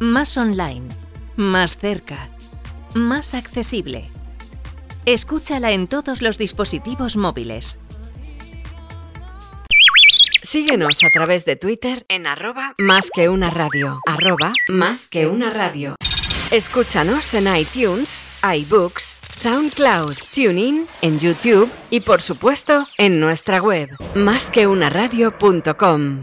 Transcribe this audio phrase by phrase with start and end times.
[0.00, 0.88] Más online,
[1.36, 2.28] más cerca,
[2.94, 4.08] más accesible.
[5.04, 7.78] Escúchala en todos los dispositivos móviles.
[10.42, 14.00] Síguenos a través de Twitter en arroba más que una radio.
[14.06, 15.96] Arroba más que una radio.
[16.50, 26.22] Escúchanos en iTunes, iBooks, SoundCloud, TuneIn, en YouTube y por supuesto en nuestra web másqueunaradio.com.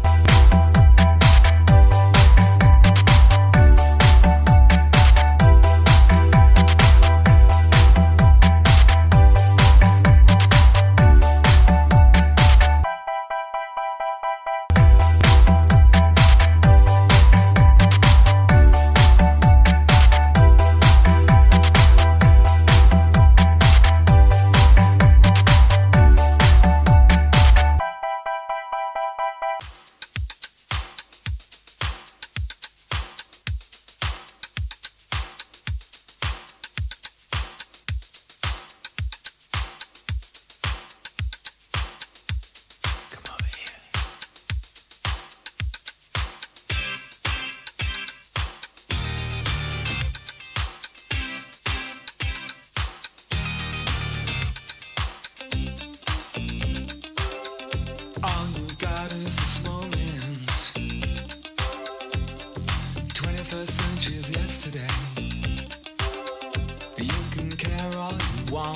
[68.51, 68.75] 忘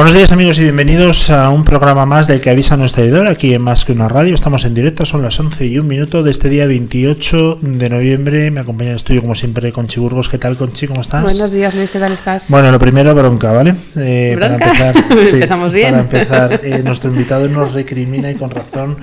[0.00, 3.52] Buenos días amigos y bienvenidos a un programa más del que avisa nuestro editor aquí
[3.52, 4.34] en Más que una radio.
[4.34, 8.50] Estamos en directo, son las 11 y un minuto de este día 28 de noviembre.
[8.50, 10.30] Me acompaña en el estudio como siempre Conchi Burgos.
[10.30, 10.86] ¿Qué tal Conchi?
[10.86, 11.22] ¿Cómo estás?
[11.22, 12.48] Buenos días, Luis, ¿qué tal estás?
[12.48, 13.74] Bueno, lo primero, bronca, ¿vale?
[13.94, 14.94] Eh, ¿Bronca?
[15.10, 15.90] Empezamos bien.
[15.90, 18.96] Para empezar, eh, nuestro invitado nos recrimina y con razón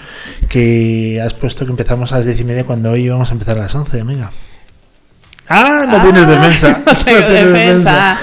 [0.49, 3.55] que has puesto que empezamos a las 10 y media cuando hoy íbamos a empezar
[3.59, 4.31] a las 11, amiga.
[5.49, 6.81] Ah, no Ah, tienes defensa.
[6.85, 8.17] no tengo tienes defensa.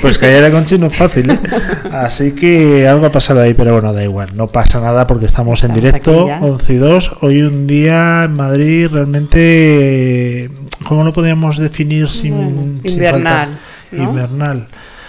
[0.00, 1.38] Pues callar a Conchi no es fácil, ¿eh?
[1.92, 4.30] Así que algo ha pasado ahí, pero bueno, da igual.
[4.36, 6.40] No pasa nada porque estamos, en directo, aquí ya.
[6.40, 7.12] 11 y 2.
[7.22, 10.50] Hoy un día en Madrid realmente...
[10.84, 12.34] ¿Cómo lo podríamos definir sin...
[12.34, 13.58] Bueno, sin invernal, falta?
[13.92, 14.02] ¿no?
[14.02, 14.66] Invernal.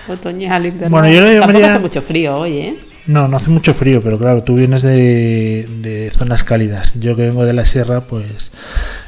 [0.08, 0.90] Otoñal, invernal.
[0.92, 2.80] Bueno, yo lo Tampoco llamaría- hace mucho frío hoy, ¿eh?
[3.08, 6.94] No, no hace mucho frío, pero claro, tú vienes de, de zonas cálidas.
[7.00, 8.52] Yo que vengo de la sierra, pues,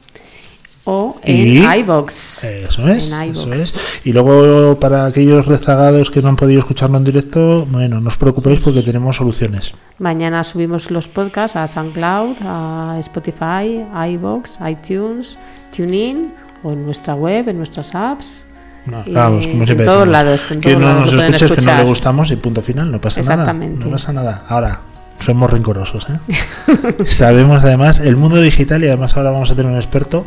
[0.89, 2.45] O en iVox.
[2.45, 3.75] Eso es, eso es.
[4.05, 8.15] Y luego, para aquellos rezagados que no han podido escucharlo en directo, bueno, no os
[8.15, 9.73] preocupéis porque tenemos soluciones.
[9.99, 15.37] Mañana subimos los podcasts a SoundCloud, a Spotify, a iVoox, iTunes,
[15.75, 16.31] TuneIn
[16.63, 18.45] o en nuestra web, en nuestras apps.
[18.85, 21.69] No, Y vamos, como en todos lados, en que todos no lados nos escuches, que
[21.69, 23.33] no le gustamos y punto final, no pasa nada.
[23.33, 23.83] Exactamente.
[23.83, 24.45] No pasa nada.
[24.47, 24.79] Ahora,
[25.19, 27.05] somos rencorosos, ¿eh?
[27.05, 30.25] Sabemos además, el mundo digital, y además ahora vamos a tener un experto,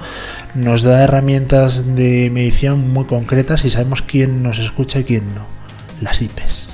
[0.54, 5.46] nos da herramientas de medición muy concretas y sabemos quién nos escucha y quién no.
[6.00, 6.69] Las IPs.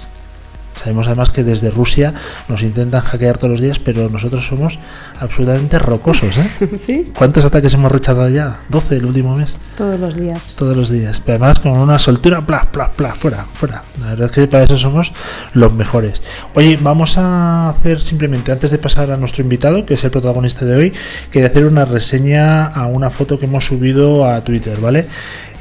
[0.87, 2.15] Sabemos además que desde Rusia
[2.49, 4.79] nos intentan hackear todos los días, pero nosotros somos
[5.19, 6.37] absolutamente rocosos.
[6.39, 6.49] ¿eh?
[6.77, 8.61] Sí, ¿Cuántos ataques hemos rechazado ya?
[8.69, 9.57] 12 el último mes.
[9.77, 10.55] todos los días.
[10.57, 11.21] Todos los días.
[11.25, 13.83] Pero además con una soltura, plas, plas, plas, fuera, fuera.
[14.01, 15.11] La verdad es que para eso somos
[15.55, 16.23] los mejores.
[16.55, 20.65] Oye, vamos a hacer simplemente, antes de pasar a nuestro invitado, que es el protagonista
[20.65, 20.93] de hoy,
[21.33, 25.07] quería hacer una reseña a una foto que hemos subido a Twitter, ¿vale?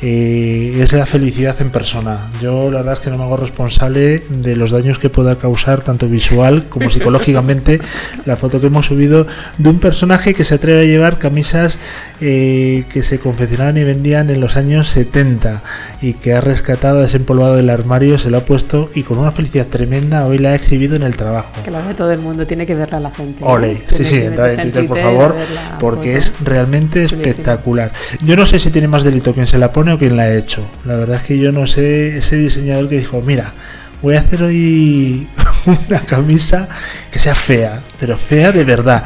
[0.02, 2.30] Eh, es la felicidad en persona.
[2.42, 5.82] Yo la verdad es que no me hago responsable de los daños que pueda causar
[5.82, 7.80] tanto visual como psicológicamente
[8.26, 9.26] la foto que hemos subido
[9.58, 11.80] de un personaje que se atreve a llevar camisas
[12.22, 15.64] eh, que se confeccionaban y vendían en los años 70
[16.02, 19.32] y que ha rescatado, ha desempolvado del armario, se lo ha puesto y con una
[19.32, 21.52] felicidad tremenda hoy la ha exhibido en el trabajo.
[21.64, 23.42] Que la ve todo el mundo, tiene que verla la gente.
[23.42, 23.48] ¿no?
[23.48, 25.36] Ole, sí, sí, entra en Twitter, por favor,
[25.80, 26.40] porque foto.
[26.40, 27.22] es realmente Chulísimo.
[27.22, 27.92] espectacular.
[28.24, 30.36] Yo no sé si tiene más delito quien se la pone o quien la ha
[30.36, 30.66] hecho.
[30.86, 33.54] La verdad es que yo no sé ese diseñador que dijo, mira,
[34.02, 35.28] voy a hacer hoy
[35.90, 36.68] una camisa
[37.12, 39.04] que sea fea, pero fea de verdad.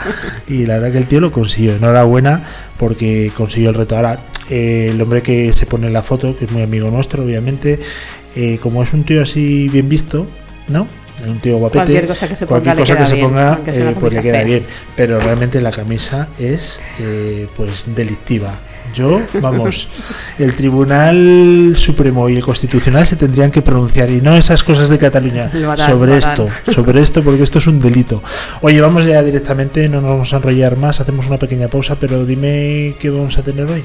[0.48, 1.76] Y la verdad que el tío lo consiguió.
[1.76, 2.44] Enhorabuena
[2.78, 3.96] porque consiguió el reto.
[3.96, 7.24] Ahora, eh, el hombre que se pone en la foto, que es muy amigo nuestro,
[7.24, 7.80] obviamente,
[8.36, 10.26] eh, como es un tío así bien visto,
[10.68, 10.88] ¿no?
[11.28, 11.80] Un tío guapete.
[11.80, 14.34] Cualquier cosa que se ponga le cosa queda que se ponga, eh, pues le queda
[14.36, 14.44] fea.
[14.44, 14.64] bien.
[14.96, 18.54] Pero realmente la camisa es eh, pues delictiva.
[18.94, 19.90] Yo, vamos,
[20.38, 24.98] el Tribunal Supremo y el Constitucional se tendrían que pronunciar y no esas cosas de
[24.98, 28.22] Cataluña sobre esto, sobre esto, porque esto es un delito.
[28.62, 32.26] Oye, vamos ya directamente, no nos vamos a enrollar más, hacemos una pequeña pausa, pero
[32.26, 33.84] dime qué vamos a tener hoy.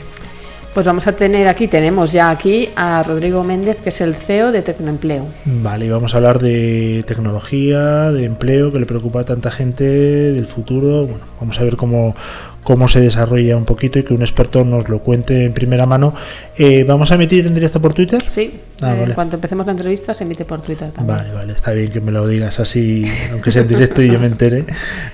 [0.75, 4.51] Pues vamos a tener aquí, tenemos ya aquí a Rodrigo Méndez, que es el CEO
[4.51, 5.25] de Tecnoempleo.
[5.45, 9.85] Vale, y vamos a hablar de tecnología, de empleo, que le preocupa a tanta gente,
[9.85, 11.03] del futuro.
[11.07, 12.17] Bueno, vamos a ver cómo,
[12.65, 16.13] cómo se desarrolla un poquito y que un experto nos lo cuente en primera mano.
[16.57, 18.25] Eh, ¿Vamos a emitir en directo por Twitter?
[18.27, 19.15] Sí, Ah, eh, vale.
[19.15, 21.17] cuando empecemos la entrevista se emite por Twitter también.
[21.19, 24.19] Vale, vale, está bien que me lo digas así, aunque sea en directo y yo
[24.19, 24.65] me entere,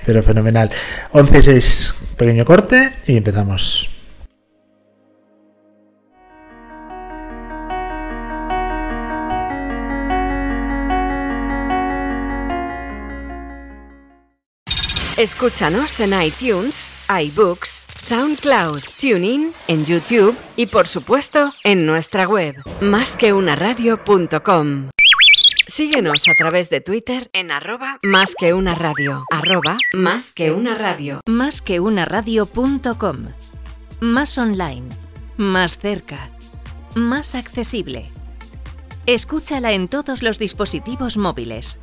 [0.07, 0.71] pero fenomenal.
[1.13, 3.90] 11-6, pequeño corte y empezamos.
[15.21, 24.89] Escúchanos en iTunes, iBooks, SoundCloud, TuneIn, en YouTube y por supuesto en nuestra web, másqueunaradio.com.
[25.67, 30.73] Síguenos a través de Twitter en arroba más que una radio, arroba más que una
[30.73, 31.21] radio.
[31.27, 33.27] Más que una radio.com.
[33.99, 34.89] Más online.
[35.37, 36.31] Más cerca.
[36.95, 38.09] Más accesible.
[39.05, 41.77] Escúchala en todos los dispositivos móviles.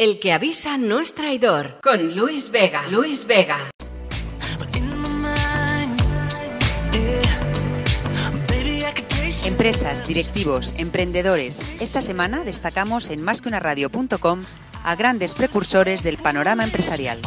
[0.00, 2.88] El que avisa no es traidor, con Luis Vega.
[2.88, 3.68] Luis Vega.
[9.44, 11.60] Empresas, directivos, emprendedores.
[11.82, 14.40] Esta semana destacamos en másqueunaradio.com
[14.84, 17.20] a grandes precursores del panorama empresarial.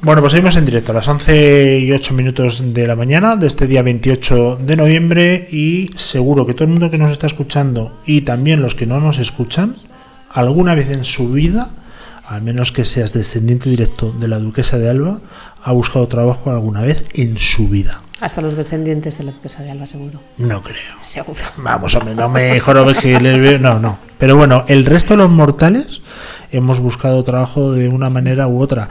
[0.00, 3.46] Bueno, pues seguimos en directo a las 11 y 8 minutos de la mañana de
[3.46, 8.00] este día 28 de noviembre y seguro que todo el mundo que nos está escuchando
[8.06, 9.76] y también los que no nos escuchan,
[10.30, 11.70] alguna vez en su vida,
[12.26, 15.20] al menos que seas descendiente directo de la duquesa de Alba,
[15.62, 18.02] ha buscado trabajo alguna vez en su vida.
[18.20, 20.20] Hasta los descendientes de la duquesa de Alba, seguro.
[20.38, 20.94] No creo.
[21.00, 21.40] Seguro.
[21.56, 23.58] Vamos, hombre, no me jorobe que les veo.
[23.58, 23.98] No, no.
[24.16, 26.00] Pero bueno, el resto de los mortales
[26.52, 28.88] hemos buscado trabajo de una manera u otra.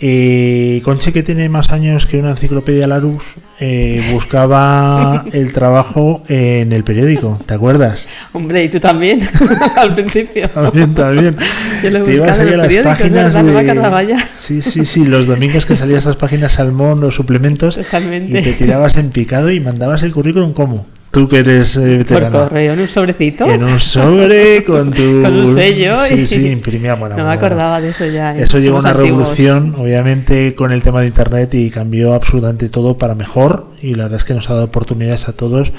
[0.00, 3.22] Eh, Conche, que tiene más años que una enciclopedia Larus,
[3.60, 7.40] eh, buscaba el trabajo en el periódico.
[7.46, 8.08] ¿Te acuerdas?
[8.32, 9.20] Hombre, y tú también,
[9.76, 10.48] al principio.
[10.48, 11.36] También, también.
[11.82, 14.16] Yo lo he Te ibas buscado en ahí a el las páginas de-.
[14.34, 18.96] Sí, sí, sí, los domingos que salían esas páginas Salmón, los suplementos, y te tirabas
[18.96, 20.86] en picado y mandabas el currículum como.
[21.14, 23.46] Tú que eres eh, Por correo, en un sobrecito.
[23.46, 25.22] En un sobre con tu.
[25.22, 26.94] Con un sello Sí, y- sí, imprimía.
[26.96, 28.36] Bueno, no me bueno, acordaba de eso ya.
[28.36, 29.38] Eso llegó a Somos una antiguos.
[29.38, 33.68] revolución, obviamente, con el tema de Internet y cambió absolutamente todo para mejor.
[33.80, 35.72] Y la verdad es que nos ha dado oportunidades a todos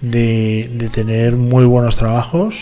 [0.00, 2.54] de, de tener muy buenos trabajos.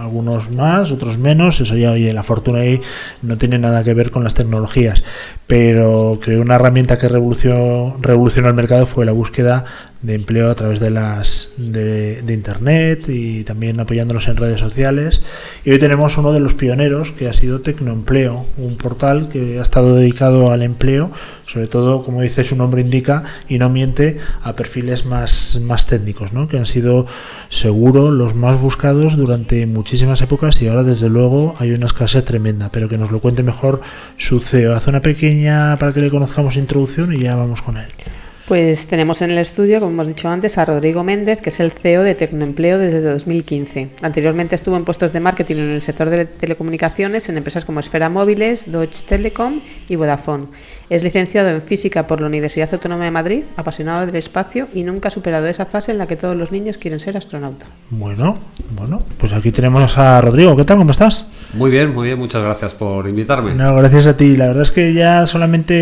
[0.00, 1.60] Algunos más, otros menos.
[1.60, 2.80] Eso ya, oye, la fortuna ahí
[3.22, 5.02] no tiene nada que ver con las tecnologías.
[5.48, 9.64] Pero creo una herramienta que revolucionó, revolucionó el mercado fue la búsqueda
[10.02, 15.22] de empleo a través de las de, internet y también apoyándonos en redes sociales.
[15.64, 19.62] Y hoy tenemos uno de los pioneros que ha sido Tecnoempleo, un portal que ha
[19.62, 21.12] estado dedicado al empleo,
[21.46, 26.32] sobre todo, como dice su nombre indica, y no miente, a perfiles más, más técnicos,
[26.32, 26.48] ¿no?
[26.48, 27.06] que han sido
[27.48, 32.70] seguro los más buscados durante muchísimas épocas y ahora desde luego hay una escasez tremenda,
[32.72, 33.82] pero que nos lo cuente mejor
[34.16, 34.74] su CEO.
[34.74, 37.88] Hace una pequeña, para que le conozcamos, introducción y ya vamos con él.
[38.52, 41.72] Pues tenemos en el estudio, como hemos dicho antes, a Rodrigo Méndez, que es el
[41.72, 43.92] CEO de Tecnoempleo desde 2015.
[44.02, 48.10] Anteriormente estuvo en puestos de marketing en el sector de telecomunicaciones en empresas como Esfera
[48.10, 50.48] Móviles, Deutsche Telekom y Vodafone.
[50.92, 55.08] Es licenciado en física por la Universidad Autónoma de Madrid, apasionado del espacio y nunca
[55.08, 57.64] ha superado esa fase en la que todos los niños quieren ser astronauta.
[57.88, 58.34] Bueno,
[58.76, 60.54] bueno, pues aquí tenemos a Rodrigo.
[60.54, 60.76] ¿Qué tal?
[60.76, 61.28] ¿Cómo estás?
[61.54, 63.54] Muy bien, muy bien, muchas gracias por invitarme.
[63.54, 64.36] No, gracias a ti.
[64.36, 65.72] La verdad es que ya solamente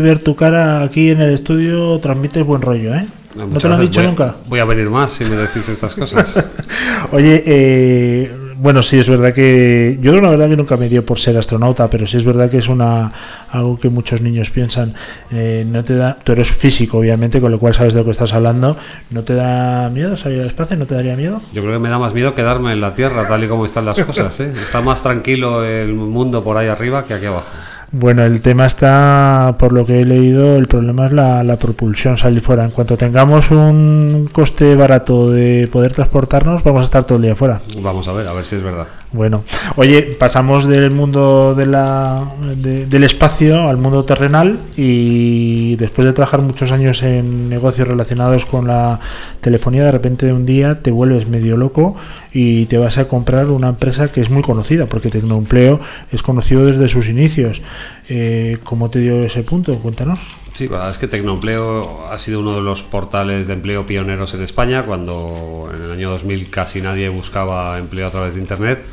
[0.00, 3.06] ver tu cara aquí en el estudio transmite buen rollo, ¿eh?
[3.36, 4.34] ¿No Muchas te lo han dicho Voy nunca?
[4.48, 6.44] Voy a venir más si me decís estas cosas.
[7.12, 11.18] Oye, eh, bueno, sí, es verdad que yo la verdad que nunca me dio por
[11.18, 13.10] ser astronauta, pero sí es verdad que es una
[13.50, 14.94] algo que muchos niños piensan.
[15.32, 18.10] Eh, no te da, tú eres físico, obviamente, con lo cual sabes de lo que
[18.10, 18.76] estás hablando.
[19.08, 20.76] ¿No te da miedo salir al espacio?
[20.76, 21.40] ¿No te daría miedo?
[21.54, 23.86] Yo creo que me da más miedo quedarme en la Tierra, tal y como están
[23.86, 24.38] las cosas.
[24.40, 24.52] ¿eh?
[24.52, 27.48] Está más tranquilo el mundo por ahí arriba que aquí abajo.
[27.92, 32.16] Bueno, el tema está, por lo que he leído, el problema es la, la propulsión,
[32.16, 32.64] salir fuera.
[32.64, 37.34] En cuanto tengamos un coste barato de poder transportarnos, vamos a estar todo el día
[37.34, 37.60] fuera.
[37.82, 38.86] Vamos a ver, a ver si es verdad.
[39.12, 39.42] Bueno,
[39.74, 46.12] oye, pasamos del mundo de la, de- del espacio al mundo terrenal y después de
[46.12, 49.00] trabajar muchos años en negocios relacionados con la
[49.40, 51.96] telefonía, de repente de un día te vuelves medio loco
[52.32, 55.80] y te vas a comprar una empresa que es muy conocida, porque Tecnoempleo
[56.12, 57.62] es conocido desde sus inicios.
[58.08, 59.76] Eh, ¿Cómo te dio ese punto?
[59.80, 60.20] Cuéntanos.
[60.52, 64.82] Sí, es que Tecnoempleo ha sido uno de los portales de empleo pioneros en España.
[64.84, 68.84] Cuando en el año 2000 casi nadie buscaba empleo a través de Internet,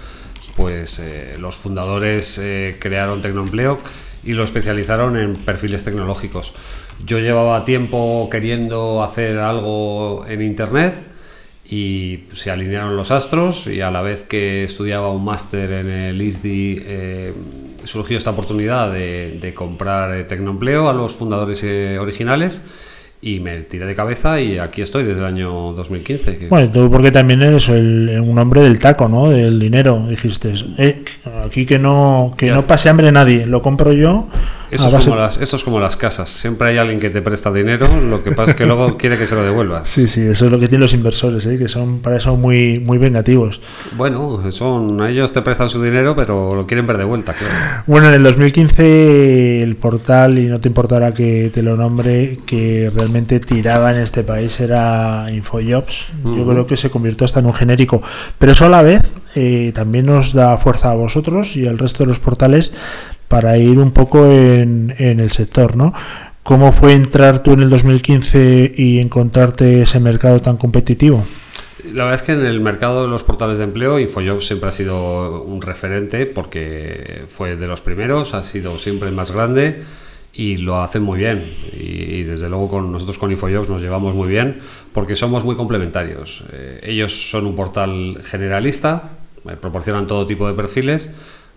[0.58, 3.80] pues eh, los fundadores eh, crearon Tecnoempleo
[4.24, 6.54] y lo especializaron en perfiles tecnológicos.
[7.06, 10.96] Yo llevaba tiempo queriendo hacer algo en Internet
[11.70, 16.22] y se alinearon los astros y a la vez que estudiaba un máster en el
[16.22, 17.34] ISDI eh,
[17.84, 21.64] surgió esta oportunidad de, de comprar Tecnoempleo a los fundadores
[22.00, 22.64] originales
[23.22, 26.38] y me tiré de cabeza y aquí estoy desde el año 2015.
[26.38, 29.30] que- Bueno, tú porque también eres el- un hombre del taco, ¿no?
[29.30, 30.54] Del dinero, dijiste.
[30.78, 31.04] Eh,
[31.46, 32.54] aquí que no que Ya.
[32.56, 34.28] no pase hambre nadie, lo compro yo.
[34.72, 37.22] Esto, a es como las, esto es como las casas, siempre hay alguien que te
[37.22, 39.88] presta dinero, lo que pasa es que luego quiere que se lo devuelvas.
[39.88, 41.58] Sí, sí, eso es lo que tienen los inversores, ¿eh?
[41.58, 43.62] que son para eso muy muy vengativos.
[43.96, 47.84] Bueno, son, ellos te prestan su dinero, pero lo quieren ver de vuelta, claro.
[47.86, 52.92] Bueno, en el 2015 el portal, y no te importará que te lo nombre, que
[52.96, 56.08] realmente tiraba en este país era Infojobs.
[56.24, 56.52] Yo Ujú.
[56.52, 58.02] creo que se convirtió hasta en un genérico.
[58.38, 59.02] Pero eso a la vez
[59.36, 62.74] eh, también nos da fuerza a vosotros y al resto de los portales
[63.28, 65.94] para ir un poco en, el sector, ¿no?
[66.44, 71.26] ¿Cómo fue entrar tú en el 2015 y encontrarte ese mercado tan competitivo?
[71.94, 74.72] La verdad es que en el mercado de los portales de empleo, Infojobs siempre ha
[74.72, 79.84] sido un referente porque fue de los primeros, ha sido siempre el más grande
[80.34, 81.44] y lo hacen muy bien.
[81.74, 84.60] Y, y desde luego con nosotros con Infojobs nos llevamos muy bien
[84.94, 86.44] porque somos muy complementarios.
[86.54, 89.12] Eh, ellos son un portal generalista,
[89.50, 91.10] eh, proporcionan todo tipo de perfiles.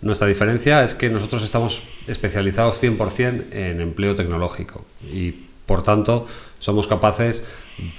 [0.02, 5.32] Nuestra diferencia es que nosotros estamos especializados 100% en empleo tecnológico y
[5.66, 6.26] por tanto
[6.58, 7.44] somos capaces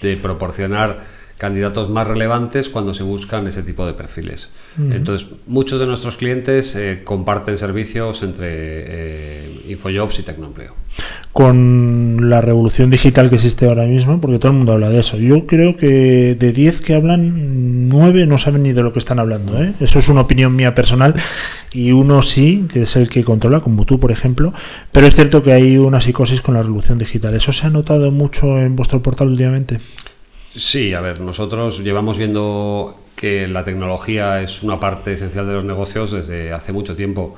[0.02, 1.06] de proporcionar
[1.42, 4.52] candidatos más relevantes cuando se buscan ese tipo de perfiles.
[4.78, 10.76] Entonces, muchos de nuestros clientes eh, comparten servicios entre eh, Infojobs y Tecnoempleo.
[11.34, 15.18] con la revolución digital que existe ahora mismo, porque todo el mundo habla de eso.
[15.18, 19.18] Yo creo que de 10 que hablan, 9 no saben ni de lo que están
[19.18, 19.60] hablando.
[19.64, 19.74] ¿eh?
[19.80, 21.16] Eso es una opinión mía personal
[21.74, 24.54] y uno sí, que es el que controla, como tú, por ejemplo.
[24.92, 27.34] Pero es cierto que hay una psicosis con la revolución digital.
[27.34, 29.80] ¿Eso se ha notado mucho en vuestro portal últimamente?
[30.56, 35.64] Sí, a ver, nosotros llevamos viendo que la tecnología es una parte esencial de los
[35.64, 37.36] negocios desde hace mucho tiempo.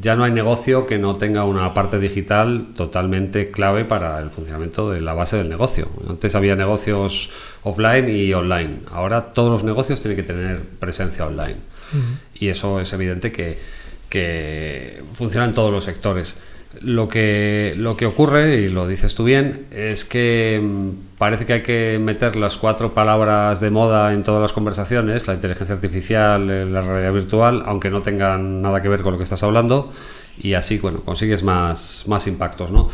[0.00, 4.90] Ya no hay negocio que no tenga una parte digital totalmente clave para el funcionamiento
[4.90, 5.88] de la base del negocio.
[6.08, 7.30] Antes había negocios
[7.62, 8.80] offline y online.
[8.90, 11.56] Ahora todos los negocios tienen que tener presencia online.
[12.34, 13.58] Y eso es evidente que,
[14.10, 16.36] que funciona en todos los sectores.
[16.82, 21.54] Lo que, lo que ocurre, y lo dices tú bien, es que mm, parece que
[21.54, 26.48] hay que meter las cuatro palabras de moda en todas las conversaciones, la inteligencia artificial,
[26.48, 29.92] eh, la realidad virtual, aunque no tengan nada que ver con lo que estás hablando,
[30.38, 32.88] y así, bueno, consigues más, más impactos, ¿no?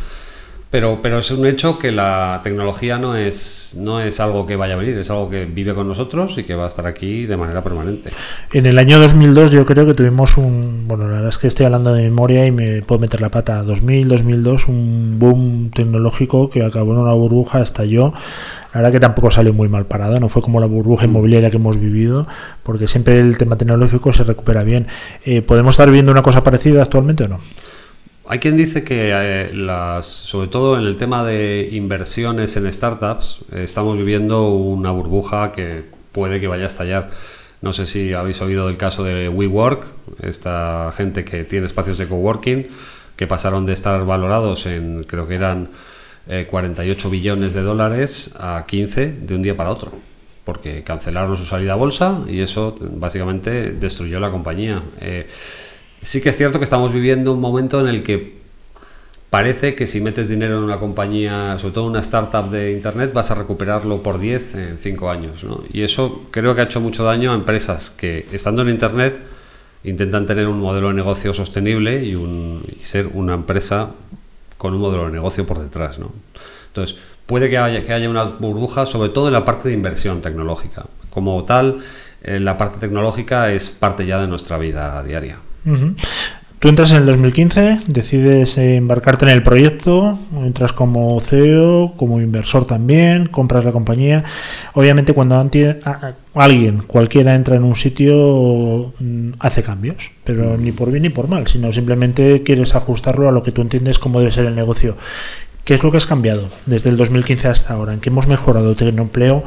[0.69, 4.73] Pero, pero es un hecho que la tecnología no es, no es algo que vaya
[4.73, 7.37] a venir, es algo que vive con nosotros y que va a estar aquí de
[7.37, 8.11] manera permanente.
[8.51, 11.65] En el año 2002 yo creo que tuvimos un, bueno, la verdad es que estoy
[11.65, 16.65] hablando de memoria y me puedo meter la pata, 2000, 2002, un boom tecnológico que
[16.65, 18.13] acabó en una burbuja, estalló.
[18.73, 21.55] La verdad que tampoco salió muy mal parado, no fue como la burbuja inmobiliaria que
[21.55, 22.27] hemos vivido,
[22.63, 24.87] porque siempre el tema tecnológico se recupera bien.
[25.25, 27.39] Eh, ¿Podemos estar viendo una cosa parecida actualmente o no?
[28.29, 33.39] Hay quien dice que, eh, las, sobre todo en el tema de inversiones en startups,
[33.53, 37.09] eh, estamos viviendo una burbuja que puede que vaya a estallar.
[37.61, 39.85] No sé si habéis oído del caso de WeWork,
[40.21, 42.67] esta gente que tiene espacios de coworking,
[43.15, 45.69] que pasaron de estar valorados en, creo que eran
[46.27, 49.93] eh, 48 billones de dólares a 15 de un día para otro,
[50.43, 54.81] porque cancelaron su salida a bolsa y eso básicamente destruyó la compañía.
[54.99, 55.27] Eh,
[56.07, 58.37] sí que es cierto que estamos viviendo un momento en el que
[59.29, 63.29] parece que si metes dinero en una compañía, sobre todo una startup de Internet, vas
[63.29, 65.43] a recuperarlo por 10 en 5 años.
[65.43, 65.65] ¿no?
[65.69, 69.17] Y eso creo que ha hecho mucho daño a empresas que, estando en Internet,
[69.83, 73.89] intentan tener un modelo de negocio sostenible y, un, y ser una empresa
[74.57, 75.99] con un modelo de negocio por detrás.
[75.99, 76.13] ¿no?
[76.67, 76.95] Entonces,
[77.25, 80.85] puede que haya, que haya una burbuja, sobre todo en la parte de inversión tecnológica.
[81.09, 81.79] Como tal,
[82.23, 85.39] eh, la parte tecnológica es parte ya de nuestra vida diaria.
[86.59, 92.65] Tú entras en el 2015, decides embarcarte en el proyecto, entras como CEO, como inversor
[92.65, 94.23] también, compras la compañía.
[94.73, 95.39] Obviamente cuando
[96.33, 101.27] alguien, cualquiera entra en un sitio, mm, hace cambios, pero ni por bien ni por
[101.27, 104.97] mal, sino simplemente quieres ajustarlo a lo que tú entiendes cómo debe ser el negocio.
[105.67, 107.91] ¿Qué es lo que has cambiado desde el 2015 hasta ahora?
[107.91, 109.43] ¿En qué hemos mejorado Tecnoempleo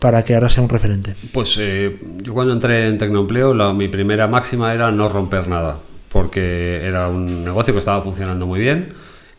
[0.00, 1.14] para que ahora sea un referente?
[1.32, 5.78] Pues eh, yo cuando entré en Tecnoempleo, la, mi primera máxima era no romper nada,
[6.10, 8.94] porque era un negocio que estaba funcionando muy bien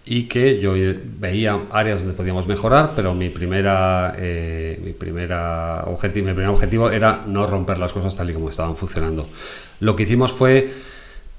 [0.06, 0.74] y que yo
[1.20, 6.92] veía áreas donde podíamos mejorar, pero mi primera, eh, mi primera objetivo, mi primer objetivo
[6.92, 9.28] era no romper las cosas tal y como estaban funcionando.
[9.82, 10.72] Lo que hicimos fue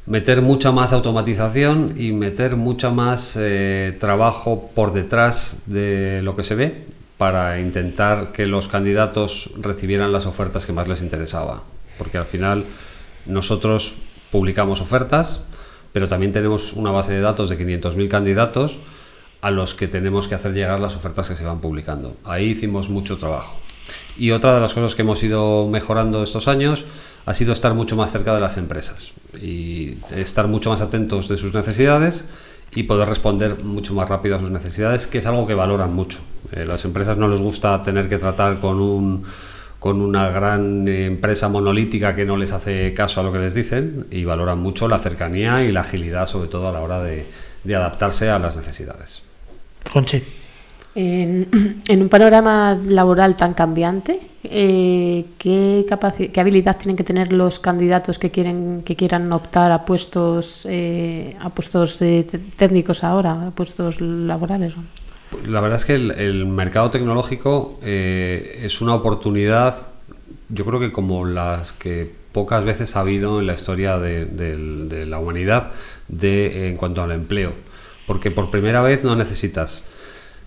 [0.06, 6.42] meter mucha más automatización y meter mucha más eh, trabajo por detrás de lo que
[6.42, 6.84] se ve
[7.18, 11.62] para intentar que los candidatos recibieran las ofertas que más les interesaba.
[11.98, 12.64] Porque al final
[13.26, 13.94] nosotros
[14.32, 15.40] publicamos ofertas,
[15.92, 18.78] pero también tenemos una base de datos de 500.000 candidatos
[19.40, 22.16] a los que tenemos que hacer llegar las ofertas que se van publicando.
[22.24, 23.56] Ahí hicimos mucho trabajo.
[24.16, 26.84] Y otra de las cosas que hemos ido mejorando estos años
[27.24, 31.36] ha sido estar mucho más cerca de las empresas y estar mucho más atentos de
[31.36, 32.26] sus necesidades
[32.74, 36.18] y poder responder mucho más rápido a sus necesidades, que es algo que valoran mucho.
[36.52, 39.24] Eh, las empresas no les gusta tener que tratar con un
[39.78, 44.06] con una gran empresa monolítica que no les hace caso a lo que les dicen
[44.12, 47.26] y valoran mucho la cercanía y la agilidad, sobre todo a la hora de,
[47.64, 49.24] de adaptarse a las necesidades.
[49.92, 50.22] Conchi.
[50.94, 55.86] En, un panorama laboral tan cambiante, eh, ¿qué,
[56.32, 61.34] ¿qué habilidad tienen que tener los candidatos que quieren que quieran optar a puestos eh,
[61.40, 62.26] a puestos eh,
[62.56, 64.74] técnicos ahora, a puestos laborales?
[65.46, 69.74] La verdad es que el, mercado tecnológico eh, es una oportunidad,
[70.50, 75.06] yo creo que como las que pocas veces ha habido en la historia de, de
[75.06, 75.70] la humanidad
[76.08, 77.52] de, en cuanto al empleo.
[78.06, 79.86] Porque por primera vez no necesitas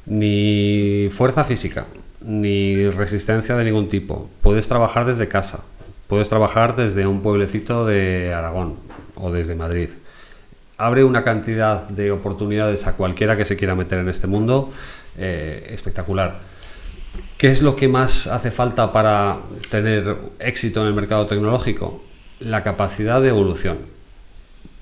[0.05, 1.85] ni fuerza física,
[2.21, 4.29] ni resistencia de ningún tipo.
[4.41, 5.63] Puedes trabajar desde casa,
[6.07, 8.75] puedes trabajar desde un pueblecito de Aragón
[9.15, 9.89] o desde Madrid
[10.77, 14.71] abre una cantidad de oportunidades a cualquiera que se quiera meter en este mundo
[15.17, 16.39] eh, espectacular.
[17.37, 19.37] ¿Qué es lo que más hace falta para
[19.69, 22.03] tener éxito en el mercado tecnológico?
[22.39, 23.77] La capacidad de evolución.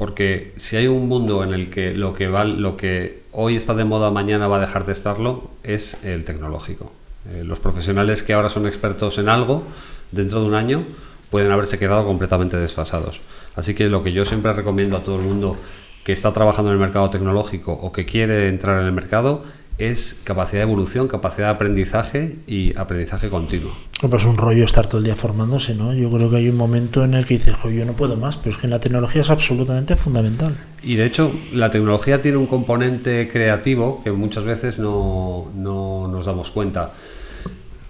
[0.03, 4.47] Porque si hay un mundo en el que lo que, hoy está de moda, mañana
[4.49, 6.91] va a dejar de estarlo, es el tecnológico.
[7.29, 9.63] Eh, los profesionales que ahora son expertos en algo,
[10.11, 10.83] dentro de un año,
[11.29, 13.21] pueden haberse quedado completamente desfasados.
[13.55, 15.55] Así que lo que yo siempre recomiendo a todo el mundo
[16.03, 19.45] que está trabajando en el mercado tecnológico o que quiere entrar en el mercado
[19.77, 23.71] es capacidad de evolución, capacidad de aprendizaje y aprendizaje continuo.
[23.99, 25.93] Pues es un rollo estar todo el día formándose, ¿no?
[25.93, 28.35] Yo creo que hay un momento en el que dices, "Jo, yo no puedo más,
[28.37, 30.55] pero es que la tecnología es absolutamente fundamental.
[30.83, 36.25] Y de hecho, la tecnología tiene un componente creativo que muchas veces no, no nos
[36.25, 36.91] damos cuenta.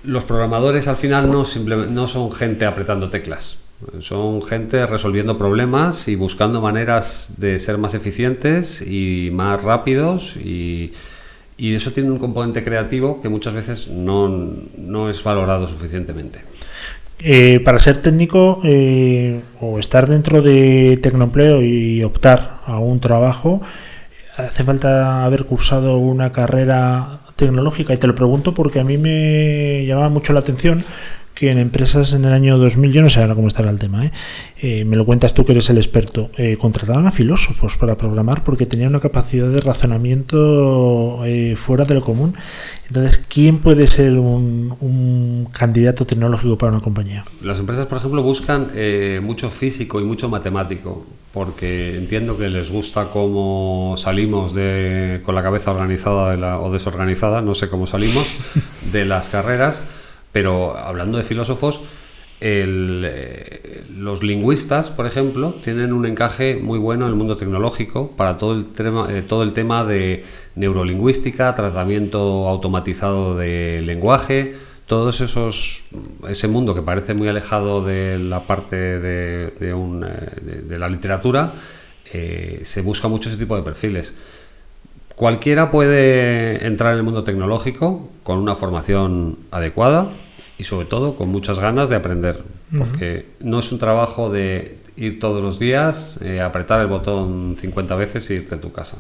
[0.04, 1.44] Los programadores al final no,
[1.90, 3.58] no son gente apretando teclas,
[4.00, 10.92] son gente resolviendo problemas y buscando maneras de ser más eficientes y más rápidos y,
[11.64, 14.28] y eso tiene un componente creativo que muchas veces no,
[14.78, 16.42] no es valorado suficientemente.
[17.20, 23.62] Eh, para ser técnico eh, o estar dentro de Tecnoempleo y optar a un trabajo,
[24.36, 29.86] hace falta haber cursado una carrera tecnológica y te lo pregunto porque a mí me
[29.86, 30.84] llamaba mucho la atención
[31.34, 34.06] que en empresas en el año 2000, yo no sé ahora cómo estará el tema,
[34.06, 34.12] ¿eh?
[34.62, 38.44] Eh, me lo cuentas tú que eres el experto, eh, contrataban a filósofos para programar
[38.44, 42.36] porque tenían una capacidad de razonamiento eh, fuera de lo común.
[42.88, 47.26] Entonces, ¿quién puede ser un, un candidato tecnológico para una compañía?
[47.42, 48.72] Las empresas, por ejemplo, buscan
[49.24, 55.42] mucho físico y mucho matemático, porque entiendo que les gusta cómo salimos de, con la
[55.44, 58.28] cabeza organizada de la- o desorganizada, no sé cómo salimos,
[58.92, 59.84] de las carreras,
[60.34, 61.80] pero hablando de filósofos,
[62.46, 68.38] eh, los lingüistas, por ejemplo, tienen un encaje muy bueno en el mundo tecnológico para
[68.38, 74.56] todo el tema, eh, todo el tema de neurolingüística, tratamiento automatizado de lenguaje,
[74.88, 75.84] todos esos
[76.28, 80.90] ese mundo que parece muy alejado de la parte de, de un, eh, de- la
[80.90, 81.54] literatura,
[82.62, 84.14] se busca mucho ese tipo de perfiles.
[85.16, 90.10] Cualquiera puede entrar en el mundo tecnológico con una formación adecuada
[90.58, 92.44] y sobre todo con muchas ganas de aprender,
[92.78, 97.96] porque no es un trabajo de ir todos los días, eh, apretar el botón 50
[97.96, 98.98] veces e irte a tu casa.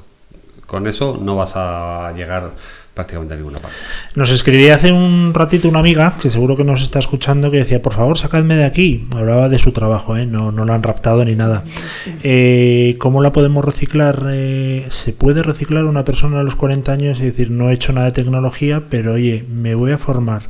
[0.65, 2.53] Con eso no vas a llegar
[2.93, 3.77] prácticamente a ninguna parte.
[4.15, 7.81] Nos escribía hace un ratito una amiga, que seguro que nos está escuchando, que decía,
[7.81, 9.07] por favor, sacadme de aquí.
[9.11, 10.25] Hablaba de su trabajo, ¿eh?
[10.25, 11.63] no, no la han raptado ni nada.
[12.23, 14.27] Eh, ¿Cómo la podemos reciclar?
[14.31, 17.93] Eh, ¿Se puede reciclar una persona a los 40 años y decir, no he hecho
[17.93, 20.43] nada de tecnología, pero oye, me voy a formar?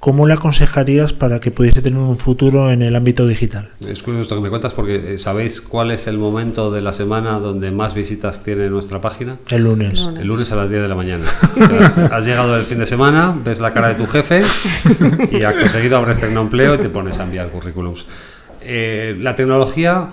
[0.00, 3.70] ¿Cómo le aconsejarías para que pudiese tener un futuro en el ámbito digital?
[3.80, 6.92] Es curioso esto que me cuentas porque eh, ¿sabéis cuál es el momento de la
[6.92, 9.38] semana donde más visitas tiene nuestra página?
[9.50, 10.00] El lunes.
[10.00, 10.20] Lunes.
[10.20, 11.24] El lunes a las 10 de la mañana.
[11.80, 14.42] Has, has llegado el fin de semana, ves la cara de tu jefe
[15.32, 18.06] y acto seguido abres Tecnoempleo y te pones a enviar currículums.
[18.60, 20.10] Eh, la tecnología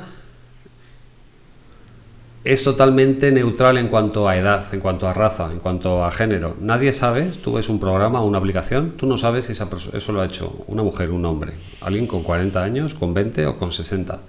[2.45, 6.55] es totalmente neutral en cuanto a edad, en cuanto a raza, en cuanto a género.
[6.61, 10.11] Nadie sabe, tú ves un programa o una aplicación, tú no sabes si esa eso
[10.13, 13.71] lo ha hecho una mujer, un hombre, alguien con 40 años, con 20 o con
[13.71, 14.21] 60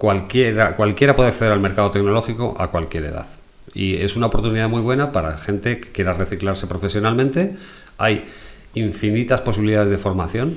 [0.00, 3.26] cualquiera, cualquiera puede acceder al mercado tecnológico a cualquier edad.
[3.74, 7.56] Y es una oportunidad muy buena para gente que quiera reciclarse profesionalmente.
[7.98, 8.24] Hay
[8.72, 10.56] infinitas posibilidades de formación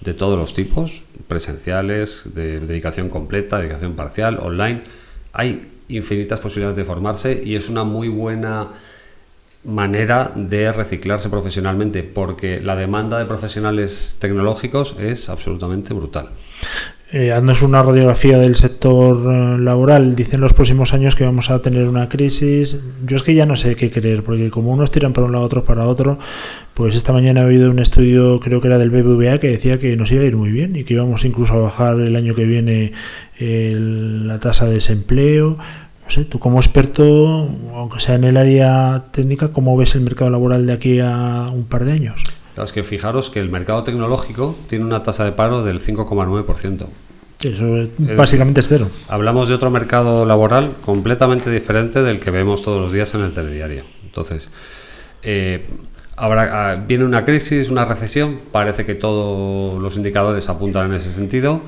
[0.00, 4.80] de todos los tipos, presenciales, de dedicación completa, dedicación parcial, online.
[5.32, 8.68] Hay infinitas posibilidades de formarse y es una muy buena
[9.64, 16.30] manera de reciclarse profesionalmente porque la demanda de profesionales tecnológicos es absolutamente brutal.
[17.10, 20.14] Eh, haznos una radiografía del sector eh, laboral.
[20.14, 22.82] Dicen los próximos años que vamos a tener una crisis.
[23.06, 25.44] Yo es que ya no sé qué creer, porque como unos tiran para un lado,
[25.44, 26.18] otros para otro,
[26.74, 29.96] pues esta mañana ha habido un estudio, creo que era del BBVA, que decía que
[29.96, 32.44] nos iba a ir muy bien y que íbamos incluso a bajar el año que
[32.44, 32.92] viene
[33.40, 35.56] la tasa de desempleo.
[36.04, 40.30] No sé, tú como experto, aunque sea en el área técnica, ¿cómo ves el mercado
[40.30, 42.22] laboral de aquí a un par de años?
[42.58, 46.88] Claro, es que fijaros que el mercado tecnológico tiene una tasa de paro del 5,9%.
[47.40, 48.88] Eso es- básicamente es cero.
[49.06, 53.32] Hablamos de otro mercado laboral completamente diferente del que vemos todos los días en el
[53.32, 53.84] telediario.
[54.04, 54.50] Entonces,
[55.22, 55.66] eh,
[56.16, 61.12] habrá, ah, viene una crisis, una recesión, parece que todos los indicadores apuntan en ese
[61.12, 61.60] sentido.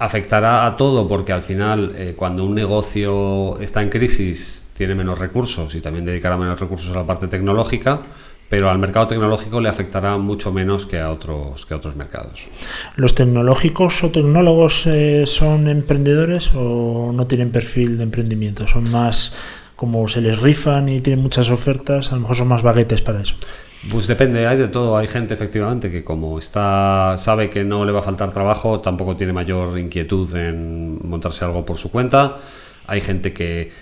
[0.00, 5.16] Afectará a todo porque al final, eh, cuando un negocio está en crisis, tiene menos
[5.20, 8.00] recursos y también dedicará menos recursos a la parte tecnológica,
[8.52, 12.48] pero al mercado tecnológico le afectará mucho menos que a otros, que a otros mercados.
[12.96, 18.68] ¿Los tecnológicos o tecnólogos eh, son emprendedores o no tienen perfil de emprendimiento?
[18.68, 19.34] Son más
[19.74, 23.22] como se les rifan y tienen muchas ofertas, a lo mejor son más baguetes para
[23.22, 23.36] eso.
[23.90, 24.98] Pues depende, hay de todo.
[24.98, 29.16] Hay gente efectivamente que como está sabe que no le va a faltar trabajo, tampoco
[29.16, 32.36] tiene mayor inquietud en montarse algo por su cuenta.
[32.86, 33.72] Hay gente que,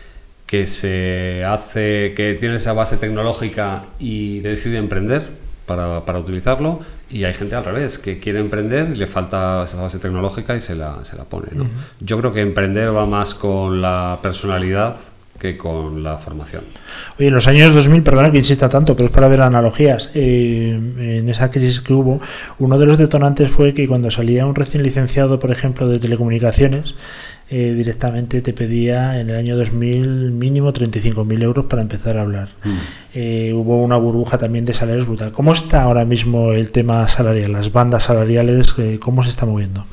[0.50, 5.22] que se hace, que tiene esa base tecnológica y decide emprender
[5.64, 6.80] para, para utilizarlo.
[7.08, 10.60] Y hay gente al revés, que quiere emprender y le falta esa base tecnológica y
[10.60, 11.46] se la, se la pone.
[11.52, 11.66] ¿no?
[12.00, 14.96] Yo creo que emprender va más con la personalidad
[15.38, 16.64] que con la formación.
[17.18, 20.10] Oye, en los años 2000, perdona que insista tanto, pero es para ver analogías.
[20.14, 22.20] eh, en esa crisis que hubo,
[22.58, 26.96] uno de los detonantes fue que cuando salía un recién licenciado, por ejemplo, de telecomunicaciones,
[27.52, 32.50] eh, directamente te pedía en el año 2000 mínimo 35.000 euros para empezar a hablar.
[33.12, 35.32] Eh, hubo una burbuja también de salarios brutal.
[35.32, 37.50] ¿Cómo está ahora mismo el tema salarial?
[37.50, 39.84] Las bandas salariales, eh, ¿cómo se está moviendo?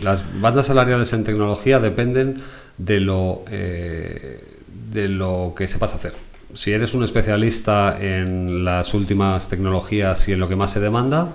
[0.00, 2.38] Las bandas salariales en tecnología dependen
[2.78, 6.14] de lo, de lo que sepas hacer.
[6.52, 11.28] Si eres un especialista en las últimas tecnologías y en lo que más se demanda,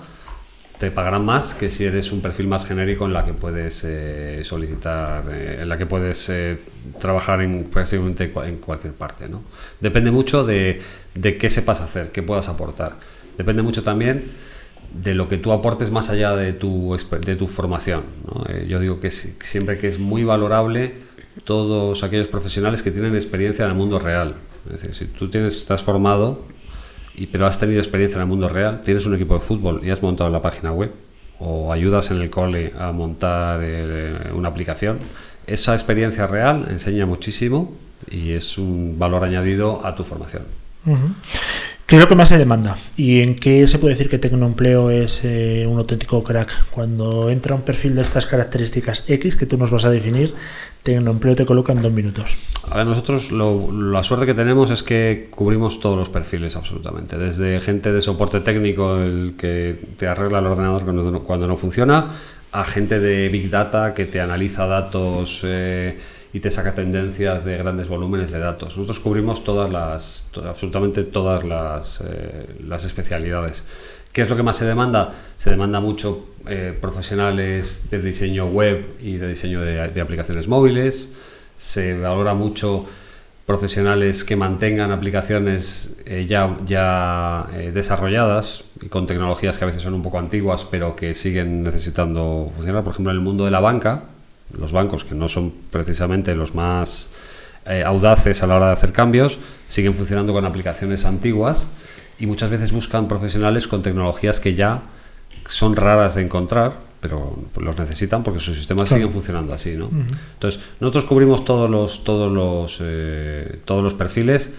[0.79, 4.39] te pagarán más que si eres un perfil más genérico en la que puedes eh,
[4.43, 6.57] solicitar, eh, en la que puedes eh,
[6.99, 9.27] trabajar en prácticamente en cualquier parte.
[9.27, 9.43] ¿no?
[9.81, 10.81] Depende mucho de,
[11.15, 12.95] de qué sepas hacer, qué puedas aportar.
[13.37, 14.31] Depende mucho también
[14.93, 18.03] de lo que tú aportes más allá de tu, de tu formación.
[18.25, 18.45] ¿no?
[18.47, 20.93] Eh, yo digo que si- siempre que es muy valorable
[21.43, 24.35] todos aquellos profesionales que tienen experiencia en el mundo real.
[24.73, 26.45] Es decir, si tú tienes, estás formado,
[27.19, 29.89] y, pero has tenido experiencia en el mundo real, tienes un equipo de fútbol y
[29.89, 30.91] has montado la página web,
[31.39, 34.99] o ayudas en el cole a montar eh, una aplicación,
[35.45, 37.73] esa experiencia real enseña muchísimo
[38.09, 40.43] y es un valor añadido a tu formación.
[41.89, 42.77] ¿Qué lo que más se demanda?
[42.97, 46.69] ¿Y en qué se puede decir que Tecnoempleo es eh, un auténtico crack?
[46.69, 50.35] Cuando entra un perfil de estas características X que tú nos vas a definir,
[50.83, 52.37] Tecnoempleo te coloca en dos minutos.
[52.69, 57.17] A ver, nosotros lo- la suerte que tenemos es que cubrimos todos los perfiles absolutamente.
[57.17, 61.57] Desde gente de soporte técnico, el que te arregla el ordenador cuando no, cuando no
[61.57, 62.11] funciona,
[62.51, 65.97] a gente de Big Data que te analiza datos eh,
[66.31, 68.77] y te saca tendencias de grandes volúmenes de datos.
[68.77, 69.41] Nosotros cubrimos
[70.45, 73.63] absolutamente todas las, eh, las especialidades.
[74.11, 75.11] ¿Qué es lo que más se demanda?
[75.37, 81.11] Se demanda mucho eh, profesionales de diseño web y de diseño de, de aplicaciones móviles.
[81.55, 82.85] Se valora mucho
[83.49, 89.81] profesionales que mantengan aplicaciones eh, ya, ya eh, desarrolladas y con tecnologías que a veces
[89.81, 92.83] son un poco antiguas pero que siguen necesitando funcionar.
[92.83, 94.03] Por ejemplo, en el mundo de la banca,
[94.57, 97.09] los bancos que no son precisamente los más
[97.65, 101.67] eh, audaces a la hora de hacer cambios, siguen funcionando con aplicaciones antiguas
[102.19, 104.81] y muchas veces buscan profesionales con tecnologías que ya
[105.47, 109.01] son raras de encontrar, pero los necesitan porque sus sistemas Claro.
[109.01, 109.89] siguen funcionando así, ¿no?
[110.33, 114.53] Entonces, nosotros cubrimos todos los, todos los, eh, todos los perfiles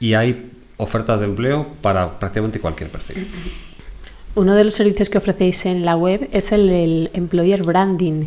[0.00, 3.28] y hay ofertas de empleo para prácticamente cualquier perfil.
[4.34, 8.24] Uno de los servicios que ofrecéis en la web es el, del employer branding.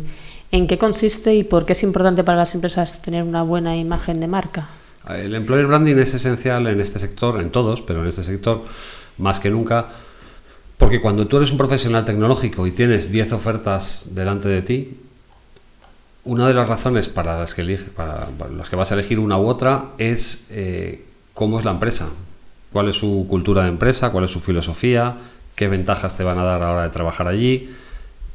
[0.50, 4.20] ¿En qué consiste y por qué es importante para las empresas tener una buena imagen
[4.20, 4.66] de marca?
[5.08, 8.64] El employer branding es esencial en este sector, en todos, pero en este sector
[9.18, 9.88] más que nunca,
[10.76, 14.98] porque cuando tú eres un profesional tecnológico y tienes 10 ofertas delante de ti,
[16.24, 18.28] una de las razones para las que, elige- para,
[18.68, 22.08] que vas a elegir una u otra es eh, cómo es la empresa,
[22.72, 25.16] cuál es su cultura de empresa, cuál es su filosofía,
[25.54, 27.70] qué ventajas te van a dar a la hora de trabajar allí.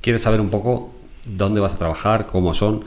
[0.02, 0.91] Quieres saber un poco
[1.25, 2.86] dónde vas a trabajar, cómo son.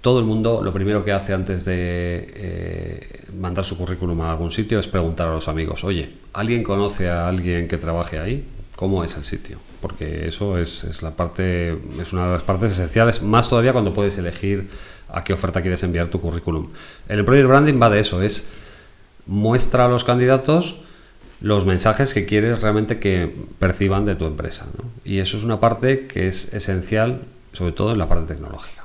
[0.00, 4.50] Todo el mundo lo primero que hace antes de eh, mandar su currículum a algún
[4.50, 8.46] sitio es preguntar a los amigos, oye, ¿alguien conoce a alguien que trabaje ahí?
[8.76, 9.58] ¿Cómo es el sitio?
[9.80, 13.92] Porque eso es, es la parte, es una de las partes esenciales, más todavía cuando
[13.92, 14.68] puedes elegir
[15.08, 16.68] a qué oferta quieres enviar tu currículum.
[17.08, 18.48] El employer branding va de eso, es
[19.26, 20.80] muestra a los candidatos
[21.40, 24.66] los mensajes que quieres realmente que perciban de tu empresa.
[25.04, 27.22] Y eso es una parte que es esencial,
[27.58, 28.84] sobre todo en la parte tecnológica.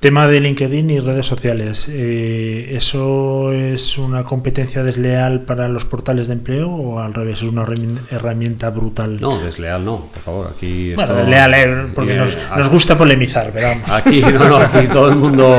[0.00, 1.86] Tema de LinkedIn y redes sociales.
[1.90, 7.40] eh, ¿Eso es una competencia desleal para los portales de empleo o al revés?
[7.42, 9.20] ¿Es una herrami- herramienta brutal?
[9.20, 10.94] No, desleal no, por favor, aquí...
[10.94, 13.76] Bueno, esto- desleal, eh, porque nos, nos gusta polemizar, ¿verdad?
[13.88, 15.58] Aquí, no, no, aquí todo el mundo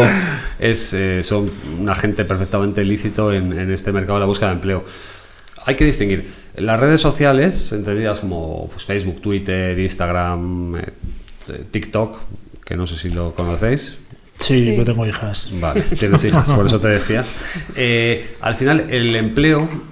[0.57, 1.45] es, eh, son
[1.79, 4.83] un agente perfectamente lícito en, en este mercado de la búsqueda de empleo.
[5.67, 10.85] Hay que distinguir las redes sociales, entendidas como pues, Facebook, Twitter, Instagram, eh,
[11.59, 12.17] TikTok,
[12.65, 13.97] que no sé si lo conocéis.
[14.39, 14.75] Sí, Sí.
[14.75, 15.49] yo tengo hijas.
[15.53, 17.23] Vale, tienes hijas, por eso te decía.
[17.75, 19.90] Eh, al final, el empleo.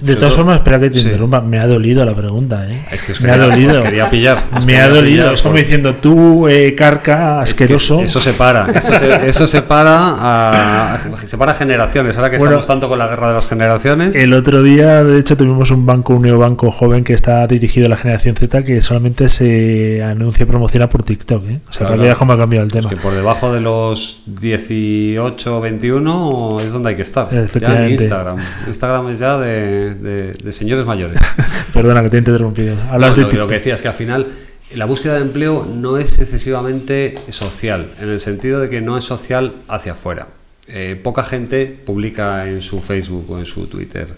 [0.00, 1.06] De todas formas, espera que te Sí.
[1.06, 1.40] interrumpa.
[1.40, 2.86] Me ha dolido la pregunta, ¿eh?
[2.90, 3.72] Es que os me ha dolido.
[3.72, 5.04] os quería pillar, os Me quería ha dolido.
[5.24, 8.00] pillar Es como por- diciendo, tú, eh, carca, Es que asqueroso.
[8.00, 12.16] eso separa, eso, se- eso separa a, separa generaciones.
[12.16, 14.14] Ahora que Bueno, estamos tanto con la guerra de las generaciones.
[14.14, 17.88] El otro día, de hecho, tuvimos un banco, un neobanco joven que está dirigido a
[17.90, 21.44] la generación Z que solamente se anuncia y promociona por TikTok.
[21.46, 21.60] ¿eh?
[21.68, 22.88] O sea, Claro, para cómo ha cambiado el Es tema.
[22.90, 27.28] que por debajo de los 18, 21 es donde hay que estar.
[27.60, 27.92] Ya en.
[27.92, 28.36] Instagram.
[28.66, 31.18] Instagram es ya de, de- de señores mayores.
[31.72, 32.76] Perdona que te he interrumpido.
[32.90, 34.26] Hablas de lo, que decía es que al final
[34.74, 39.04] la búsqueda de empleo no es excesivamente social, en el sentido de que no es
[39.04, 40.28] social hacia afuera.
[40.68, 44.08] Eh, poca gente publica en su Facebook o en su Twitter,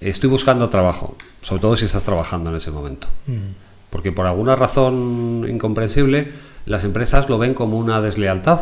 [0.00, 3.08] estoy buscando trabajo, sobre todo si estás trabajando en ese momento.
[3.90, 6.28] Porque por alguna razón incomprensible,
[6.64, 8.60] las empresas lo ven como una deslealtad,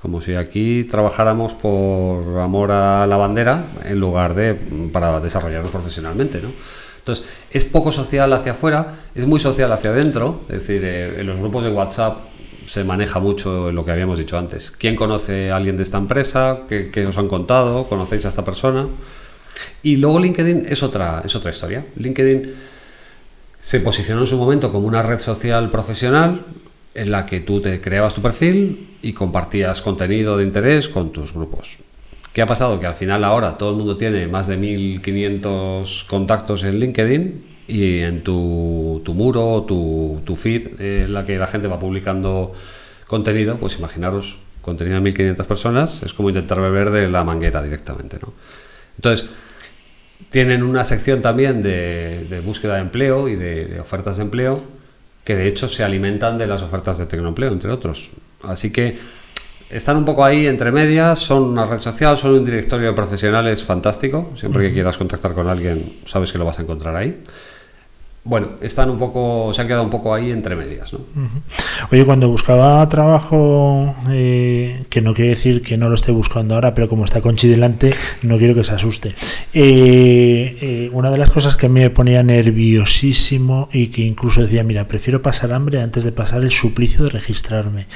[0.00, 5.70] como si aquí trabajáramos por amor a la bandera en lugar de mm, para desarrollarnos
[5.70, 6.50] profesionalmente, ¿no?
[6.98, 11.26] Entonces, es poco social hacia afuera, es muy social hacia adentro, es decir, eh, en
[11.26, 12.18] los grupos de WhatsApp
[12.66, 14.70] se maneja mucho lo que habíamos dicho antes.
[14.70, 16.60] ¿Quién conoce a alguien de esta empresa?
[16.68, 17.88] ¿Qué, qué os han contado?
[17.88, 18.86] ¿Conocéis a esta persona?
[19.82, 21.86] Y luego LinkedIn es otra, es otra historia.
[21.96, 22.54] LinkedIn
[23.58, 26.44] se posicionó en su momento como una red social profesional
[26.98, 31.32] en la que tú te creabas tu perfil y compartías contenido de interés con tus
[31.32, 31.78] grupos.
[32.32, 32.78] ¿Qué ha pasado?
[32.80, 37.98] Que al final ahora todo el mundo tiene más de 1500 contactos en LinkedIn y
[38.00, 42.52] en tu, tu muro, tu, tu feed eh, en la que la gente va publicando
[43.06, 48.18] contenido, pues imaginaros, contenido de 1500 personas, es como intentar beber de la manguera directamente,
[48.20, 48.32] ¿no?
[48.96, 49.28] Entonces,
[50.30, 54.77] tienen una sección también de, búsqueda de empleo y de ofertas de empleo
[55.28, 58.12] que de hecho se alimentan de las ofertas de tecnoempleo, entre otros.
[58.44, 58.96] Así que
[59.68, 63.62] están un poco ahí entre medias, son una red social, son un directorio de profesionales
[63.62, 64.30] fantástico.
[64.36, 67.20] Siempre que quieras contactar con alguien, sabes que lo vas a encontrar ahí.
[68.28, 71.00] Bueno, están un poco, se han quedado un poco ahí entre medias, ¿no?
[71.90, 76.74] Oye, cuando buscaba trabajo, eh, que no quiere decir que no lo esté buscando ahora,
[76.74, 79.14] pero como está Conchi delante, no quiero que se asuste.
[79.54, 84.42] Eh, eh, una de las cosas que a mí me ponía nerviosísimo y que incluso
[84.42, 87.86] decía, mira, prefiero pasar hambre antes de pasar el suplicio de registrarme.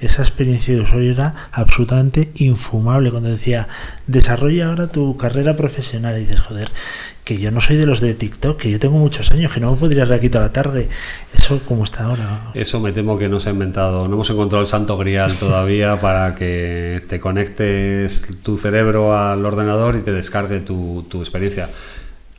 [0.00, 3.68] Esa experiencia de usuario era absolutamente infumable cuando decía,
[4.06, 6.70] desarrolla ahora tu carrera profesional y dices, joder,
[7.24, 9.72] que yo no soy de los de TikTok, que yo tengo muchos años, que no
[9.72, 10.88] me podría ir aquí toda la tarde.
[11.32, 12.50] Eso como está ahora.
[12.54, 16.00] Eso me temo que no se ha inventado, no hemos encontrado el santo grial todavía
[16.00, 21.70] para que te conectes tu cerebro al ordenador y te descargue tu, tu experiencia.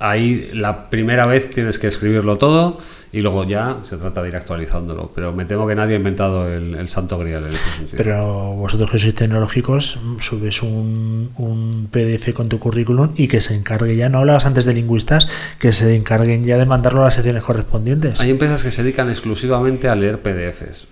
[0.05, 2.77] Ahí la primera vez tienes que escribirlo todo
[3.13, 5.13] y luego ya se trata de ir actualizándolo.
[5.15, 7.97] Pero me temo que nadie ha inventado el, el santo grial en ese sentido.
[8.03, 13.55] Pero vosotros que sois tecnológicos, subes un, un PDF con tu currículum y que se
[13.55, 17.15] encargue ya, no hablabas antes de lingüistas, que se encarguen ya de mandarlo a las
[17.15, 18.19] secciones correspondientes.
[18.19, 20.89] Hay empresas que se dedican exclusivamente a leer PDFs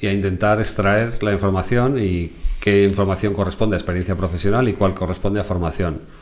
[0.00, 4.94] y a intentar extraer la información y qué información corresponde a experiencia profesional y cuál
[4.94, 6.21] corresponde a formación.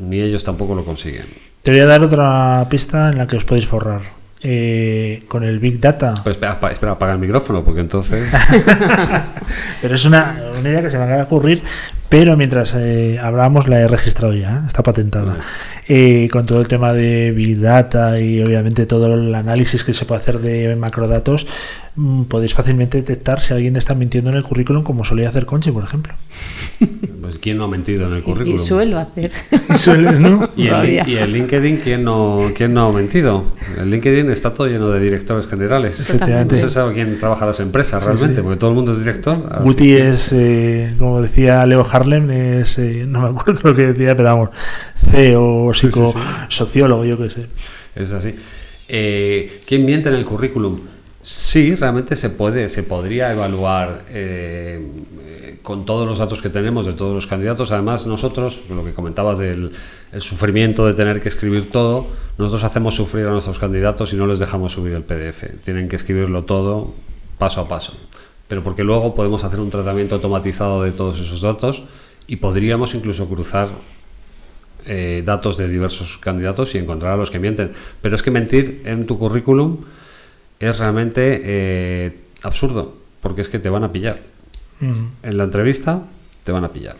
[0.00, 1.24] Ni ellos tampoco lo consiguen.
[1.62, 4.00] Te voy a dar otra pista en la que os podéis forrar.
[4.48, 6.14] Eh, con el Big Data.
[6.22, 8.30] Pero espera, pa- espera, apaga el micrófono porque entonces...
[9.82, 11.62] Pero es una, una idea que se me acaba de ocurrir,
[12.08, 14.66] pero mientras eh, hablábamos la he registrado ya, ¿eh?
[14.66, 15.38] está patentada.
[15.88, 20.04] Eh, con todo el tema de Big Data y obviamente todo el análisis que se
[20.04, 21.46] puede hacer de macrodatos,
[21.94, 25.70] mm, podéis fácilmente detectar si alguien está mintiendo en el currículum, como solía hacer Conchi,
[25.70, 26.14] por ejemplo.
[27.26, 28.54] Pues, ¿Quién no ha mentido en el Y, currículum?
[28.54, 29.32] y suelo hacer.
[29.76, 30.48] Suele, ¿no?
[30.56, 33.42] Y el, y el LinkedIn, ¿quién no, ¿quién no ha mentido?
[33.76, 35.98] El LinkedIn está todo lleno de directores generales.
[35.98, 36.54] Efectivamente.
[36.54, 38.42] No se sabe quién trabaja en las empresas realmente, sí.
[38.42, 39.42] porque todo el mundo es director.
[39.64, 44.14] Guti es, eh, como decía Leo Harlem, es, eh, no me acuerdo lo que decía,
[44.16, 44.50] pero vamos,
[45.10, 46.18] CEO, Sí, sí, psico, sí.
[46.48, 47.46] sociólogo, yo qué sé.
[47.94, 48.34] Es así.
[48.88, 50.80] Eh, ¿Quién miente en el currículum?
[51.22, 54.80] Sí, realmente se puede, se podría evaluar eh,
[55.22, 57.72] eh, con todos los datos que tenemos de todos los candidatos.
[57.72, 59.72] Además, nosotros, lo que comentabas del
[60.12, 62.06] el sufrimiento de tener que escribir todo,
[62.38, 65.62] nosotros hacemos sufrir a nuestros candidatos y no les dejamos subir el PDF.
[65.64, 66.94] Tienen que escribirlo todo
[67.38, 67.94] paso a paso.
[68.48, 71.84] Pero porque luego podemos hacer un tratamiento automatizado de todos esos datos
[72.26, 73.68] y podríamos incluso cruzar
[74.84, 77.72] eh, datos de diversos candidatos y encontrar a los que mienten.
[78.00, 79.78] Pero es que mentir en tu currículum
[80.60, 84.18] es realmente eh, absurdo, porque es que te van a pillar.
[84.78, 86.02] En la entrevista
[86.44, 86.96] te van a pillar.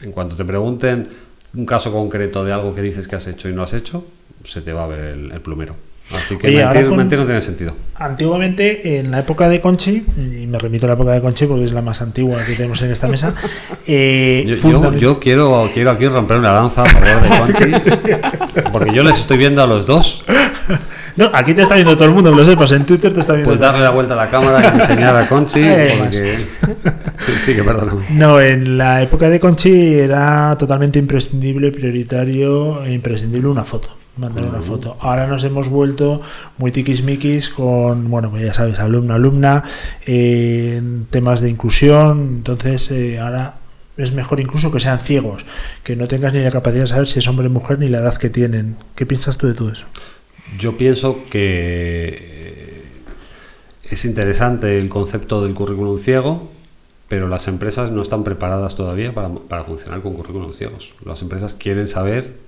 [0.00, 1.08] En cuanto te pregunten
[1.54, 4.04] un caso concreto de algo que dices que has hecho y no has hecho,
[4.44, 5.76] se te va a ver el, el plumero.
[6.14, 7.74] Así que Oye, mentir, con- mentir no tiene sentido.
[7.96, 11.64] Antiguamente, en la época de Conchi, y me remito a la época de Conchi porque
[11.64, 13.34] es la más antigua que tenemos en esta mesa,
[13.86, 17.90] eh, Yo, yo- fundament- yo quiero, quiero aquí romper una lanza a favor de Conchi,
[18.72, 20.24] porque yo les estoy viendo a los dos.
[21.16, 23.48] No, aquí te está viendo todo el mundo, lo sepas, en Twitter te está viendo.
[23.50, 25.60] Pues darle la vuelta a la cámara y enseñar a Conchi.
[25.98, 26.36] Porque...
[27.18, 28.04] Sí, sí, que perdóname.
[28.10, 33.88] No, en la época de Conchi era totalmente imprescindible, prioritario e imprescindible una foto.
[34.16, 34.96] Mandar una foto.
[35.00, 36.22] Ahora nos hemos vuelto
[36.56, 39.62] muy tiquismiquis con, bueno, pues ya sabes, alumno, alumna,
[40.06, 42.36] eh, temas de inclusión.
[42.38, 43.56] Entonces, eh, ahora
[43.98, 45.44] es mejor incluso que sean ciegos,
[45.82, 47.98] que no tengas ni la capacidad de saber si es hombre o mujer ni la
[47.98, 48.76] edad que tienen.
[48.94, 49.84] ¿Qué piensas tú de todo eso?
[50.58, 52.84] Yo pienso que eh,
[53.82, 56.50] es interesante el concepto del currículum ciego,
[57.08, 60.94] pero las empresas no están preparadas todavía para, para funcionar con currículum ciegos.
[61.04, 62.46] Las empresas quieren saber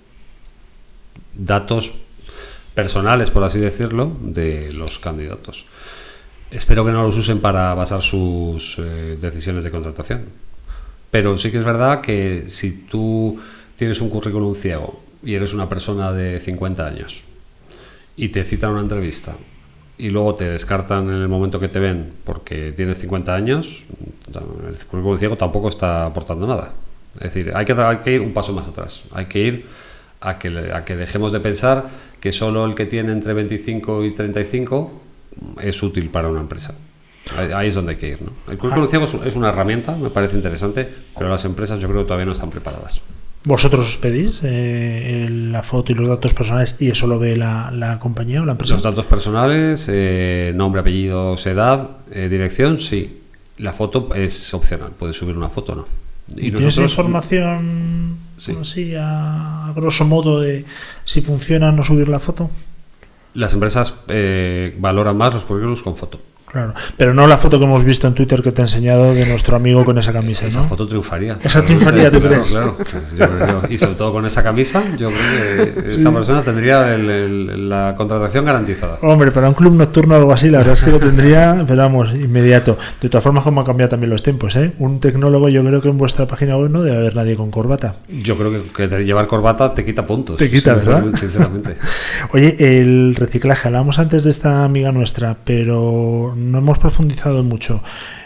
[1.39, 1.95] datos
[2.75, 5.67] personales, por así decirlo, de los candidatos.
[6.51, 10.27] Espero que no los usen para basar sus eh, decisiones de contratación.
[11.11, 13.39] Pero sí que es verdad que si tú
[13.77, 17.25] tienes un currículum ciego y eres una persona de 50 años
[18.17, 19.35] y te citan una entrevista
[19.97, 23.85] y luego te descartan en el momento que te ven porque tienes 50 años,
[24.29, 26.73] el currículum ciego tampoco está aportando nada.
[27.17, 29.03] Es decir, hay que ir un paso más atrás.
[29.13, 29.67] Hay que ir
[30.21, 31.87] a que, le- a que dejemos de pensar
[32.21, 35.01] que solo el que tiene entre 25 y 35
[35.63, 36.75] es útil para una empresa.
[37.55, 38.23] Ahí, es donde hay que ir.
[38.23, 38.33] ¿no?
[38.51, 42.07] El currículum ciego es, una herramienta, me parece interesante, pero las empresas yo creo que
[42.07, 43.01] todavía no están preparadas.
[43.45, 47.71] ¿Vosotros os pedís eh, la foto y los datos personales y eso lo ve la,
[47.71, 48.75] la compañía o la empresa?
[48.75, 53.21] Los datos personales, eh, nombre, apellidos, edad, eh, dirección, sí.
[53.59, 55.87] La foto es opcional, puedes subir una foto o no.
[56.37, 58.57] Y ¿Tienes información Sí.
[58.61, 60.65] así a, a grosso modo de
[61.05, 62.51] si funciona no subir la foto?
[63.35, 66.21] Las empresas eh, valoran más los currículums con foto.
[66.51, 69.27] Claro, pero no la foto que hemos visto en Twitter que te he enseñado de
[69.27, 71.37] nuestro amigo con esa camisa, Esa foto triunfaría.
[71.43, 73.09] Esa triunfaría, ¿tú Claro, crees?
[73.17, 77.09] Claro, creo- Y sobre todo con esa camisa, yo creo que esa persona tendría el-
[77.11, 78.99] el- la contratación garantizada.
[79.03, 81.83] Hombre, para un club nocturno o algo así, la verdad es que lo tendría, pero
[81.83, 82.79] vamos, inmediato.
[83.01, 84.73] De todas formas, como han cambiado también los tiempos, ¿eh?
[84.79, 87.95] Un tecnólogo, yo creo que en vuestra página web no debe haber nadie con corbata.
[88.09, 90.37] Yo creo que, que llevar corbata te quita puntos.
[90.37, 91.05] Te quita, ¿verdad?
[91.19, 91.77] Sinceramente.
[92.33, 97.83] Oye, el reciclaje, hablábamos antes de esta amiga nuestra, pero no hemos profundizado mucho.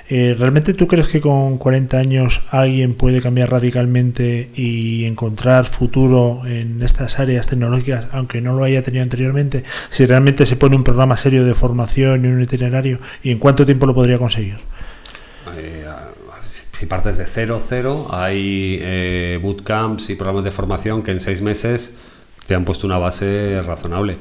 [0.08, 6.42] Eh, ¿Realmente tú crees que con 40 años alguien puede cambiar radicalmente y encontrar futuro
[6.44, 9.64] en estas áreas tecnológicas, aunque no lo haya tenido anteriormente?
[9.88, 13.64] Si realmente se pone un programa serio de formación y un itinerario, ¿y en cuánto
[13.64, 14.58] tiempo lo podría conseguir?
[15.56, 15.86] Eh,
[16.44, 21.40] si partes de cero, cero, hay eh, bootcamps y programas de formación que en seis
[21.40, 21.94] meses
[22.46, 24.18] te han puesto una base razonable.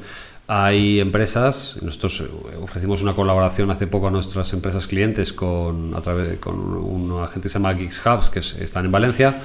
[0.48, 6.00] Hay empresas, nosotros eh, ofrecimos una colaboración hace poco a nuestras empresas clientes con, a
[6.00, 9.40] través, con una gente que se llama Geeks Hubs, que es- están en Valencia.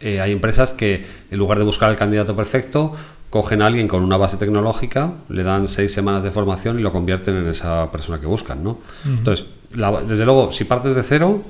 [0.00, 2.94] Eh, hay empresas que en lugar de buscar el candidato perfecto,
[3.30, 6.92] cogen a alguien con una base tecnológica, le dan seis semanas de formación y lo
[6.92, 8.78] convierten en esa persona que buscan, ¿no?
[9.04, 11.42] Entonces, la- desde luego, si partes de cero,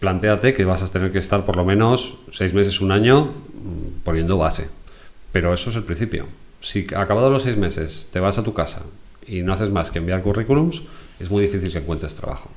[0.00, 4.02] planteate que vas a tener que estar por lo menos seis meses, un año mm,
[4.04, 4.68] poniendo base.
[5.32, 6.26] Pero eso es el principio.
[6.60, 8.82] Si acabados los seis meses te vas a tu casa
[9.26, 10.82] y no haces más que enviar currículums,
[11.18, 12.50] es muy difícil que encuentres trabajo.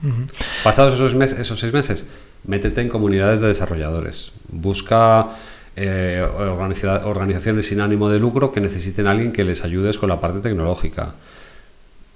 [0.63, 2.05] Pasados esos, seis meses,
[2.45, 4.31] métete en comunidades de desarrolladores.
[4.49, 5.29] Busca
[5.75, 10.09] eh, organiza- organizaciones sin ánimo de lucro que necesiten a alguien que les ayudes con
[10.09, 11.13] la parte tecnológica.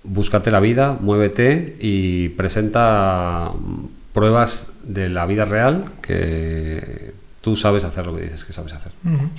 [0.03, 3.51] Búscate la vida, muévete y presenta
[4.13, 7.11] pruebas de la vida real que
[7.41, 8.91] tú sabes hacer lo que dices que sabes hacer.
[9.05, 9.29] Ujú.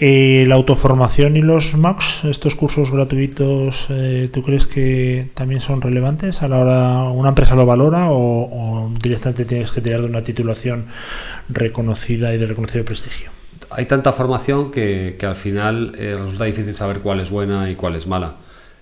[0.00, 5.80] Eh, la autoformación y los MAX, estos cursos gratuitos, eh, ¿tú crees que también son
[5.80, 10.06] relevantes a la hora, una empresa lo valora o, o directamente tienes que tirar de
[10.06, 10.86] una titulación
[11.48, 13.30] reconocida y de reconocido prestigio?
[13.70, 17.74] hay tanta formación que, que al final eh, resulta difícil saber cuál es buena y
[17.74, 18.36] cuál es mala.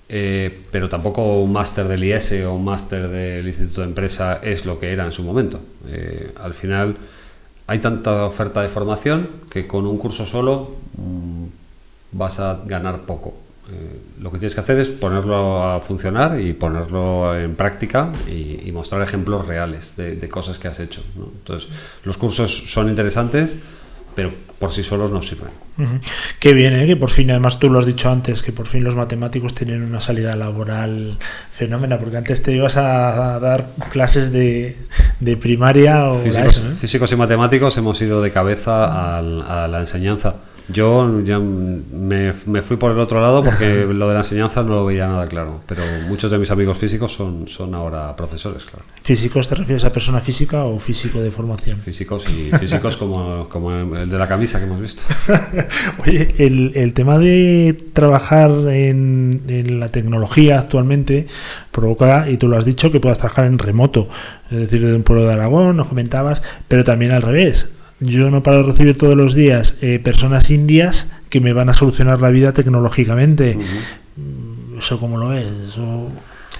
[0.08, 4.64] Eh, pero tampoco un máster del IS o un máster del Instituto de Empresa es
[4.64, 5.60] lo que era en su momento.
[5.88, 6.96] Eh, al final
[7.66, 11.44] hay tanta oferta de formación que con un curso solo mm,
[12.12, 13.34] vas a ganar poco.
[13.68, 18.70] Eh, lo que tienes que hacer es ponerlo a funcionar y ponerlo en práctica y,
[18.70, 21.02] mostrar ejemplos reales de, cosas que has hecho.
[21.16, 21.68] Entonces,
[22.04, 23.56] los cursos son interesantes,
[24.16, 25.50] pero por sí solos no sirven.
[25.78, 26.00] Ujú.
[26.40, 26.86] Qué bien, ¿eh?
[26.86, 29.82] que por fin, además tú lo has dicho antes, que por fin los matemáticos tienen
[29.82, 31.18] una salida laboral
[31.52, 34.78] fenómena, porque antes te ibas a, dar clases de,
[35.20, 36.74] de primaria o Físicos, ESO, ¿eh?
[36.80, 40.36] físicos y matemáticos hemos ido de cabeza a la enseñanza.
[40.68, 44.74] Yo ya me, me fui por el otro lado porque lo de la enseñanza no
[44.74, 48.84] lo veía nada claro, pero muchos de mis amigos físicos son, son ahora profesores, claro.
[49.00, 51.78] ¿Físicos te refieres a persona física o físico de formación?
[51.78, 55.04] Físicos y físicos como, como el de la camisa que hemos visto.
[56.04, 61.28] Oye, el, el tema de trabajar en, en la tecnología actualmente
[61.70, 64.08] provoca, y tú lo has dicho, que puedas trabajar en remoto,
[64.50, 67.68] es decir, de un pueblo de Aragón, nos comentabas, pero también al revés.
[68.00, 71.72] Yo no paro de recibir todos los días eh, personas indias que me van a
[71.72, 73.56] solucionar la vida tecnológicamente.
[74.16, 75.46] Mm, ¿Eso cómo lo ves?
[75.70, 76.08] Eso-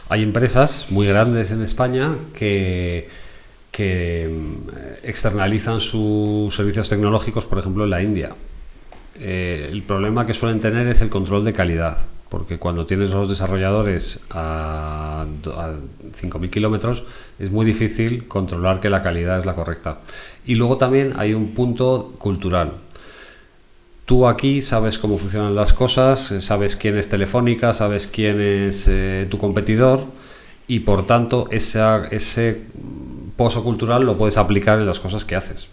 [0.09, 3.09] Hay empresas muy grandes en España que,
[3.71, 8.31] que mm, externalizan sus servicios tecnológicos, por ejemplo, en la India.
[9.19, 11.99] Eh, el problema que suelen tener es el control de calidad,
[12.29, 15.73] porque cuando tienes los desarrolladores a, a
[16.13, 17.05] 5.000 kilómetros
[17.39, 20.01] es muy difícil controlar que la calidad es la correcta.
[20.45, 22.73] Y luego también hay un punto cultural.
[24.05, 28.87] Tú aquí sabes cómo funcionan las cosas, eh, sabes quién es Telefónica, sabes quién es
[28.89, 30.05] eh, tu competidor
[30.69, 32.63] y por tanto esa- ese
[33.37, 35.69] pozo cultural lo puedes aplicar en las cosas que haces.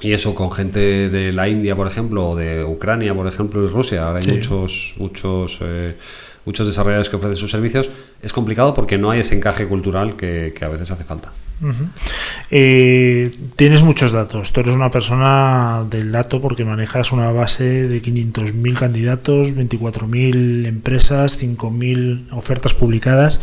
[0.00, 3.68] Y eso con gente de la India, por ejemplo, o de Ucrania, por ejemplo, y
[3.68, 4.06] Rusia.
[4.06, 4.32] Ahora hay Sí.
[4.32, 5.96] muchos, muchos, eh,
[6.44, 7.90] muchos desarrolladores que ofrecen sus servicios,
[8.20, 11.32] es complicado porque no hay ese encaje cultural que, que a veces hace falta.
[12.50, 14.52] Eh, tienes muchos datos.
[14.52, 21.40] Tú eres una persona del dato porque manejas una base de 500.000 candidatos, 24.000 empresas,
[21.40, 23.40] 5.000 ofertas publicadas.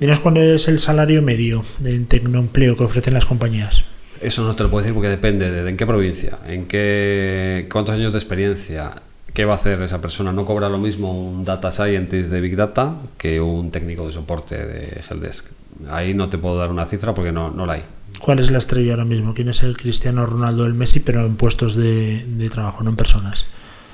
[0.00, 3.84] Dinos cuál es el salario medio en tecnoempleo que ofrecen las compañías.
[4.20, 7.66] Eso no te lo puedo decir porque depende de, de en qué provincia, en qué
[7.72, 8.92] cuántos años de experiencia,
[9.32, 10.32] qué va a hacer esa persona.
[10.32, 14.56] No cobra lo mismo un data scientist de Big Data que un técnico de soporte
[14.56, 15.46] de Helpdesk.
[15.88, 17.82] Ahí no te puedo dar una cifra porque no, no la hay.
[18.18, 19.32] ¿Cuál es la estrella ahora mismo?
[19.32, 22.96] ¿Quién es el Cristiano Ronaldo del Messi, pero en puestos de, de trabajo, no en
[22.96, 23.46] personas?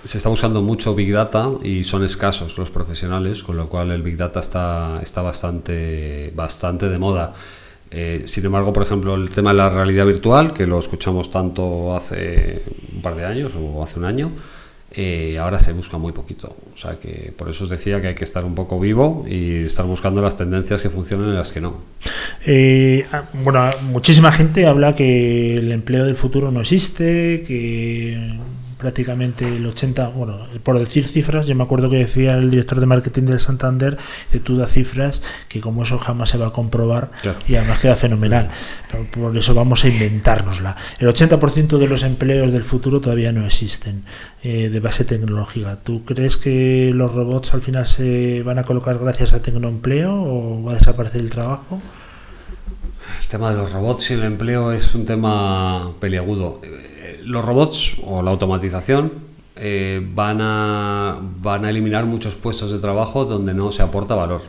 [0.02, 4.02] Se está buscando mucho Big Data y son escasos los profesionales, con lo cual el
[4.02, 7.34] Big Data está, está bastante, bastante de moda.
[7.90, 11.94] Eh, sin embargo, por ejemplo, el tema de la realidad virtual, que lo escuchamos tanto
[11.94, 12.62] hace
[12.94, 14.32] un par de años o hace un año,
[14.92, 16.56] eh, ahora se busca muy poquito.
[16.72, 19.64] O sea que por eso os decía que hay que estar un poco vivo y
[19.64, 21.82] estar buscando las tendencias que funcionan y las que no.
[22.46, 28.38] Eh, ah, bueno, muchísima gente habla que el empleo del futuro no existe, que
[28.78, 32.86] prácticamente el 80, bueno, por decir cifras, yo me acuerdo que decía el director de
[32.86, 33.96] marketing del Santander,
[34.30, 37.38] que tú das cifras que como eso jamás se va a comprobar Claro.
[37.48, 38.50] y además queda fenomenal.
[38.90, 40.76] Pero por eso vamos a inventárnosla.
[40.98, 44.04] El 80% de los empleos del futuro todavía no existen
[44.42, 45.76] eh, de base tecnológica.
[45.82, 50.62] ¿Tú crees que los robots al final se van a colocar gracias a tecnoempleo o
[50.62, 51.80] va a desaparecer el trabajo?
[53.20, 56.60] El tema de los robots y el empleo es un tema peliagudo.
[57.26, 59.12] Los robots o la automatización
[59.56, 64.42] eh, van, a, van a eliminar muchos puestos de trabajo donde no se aporta valor.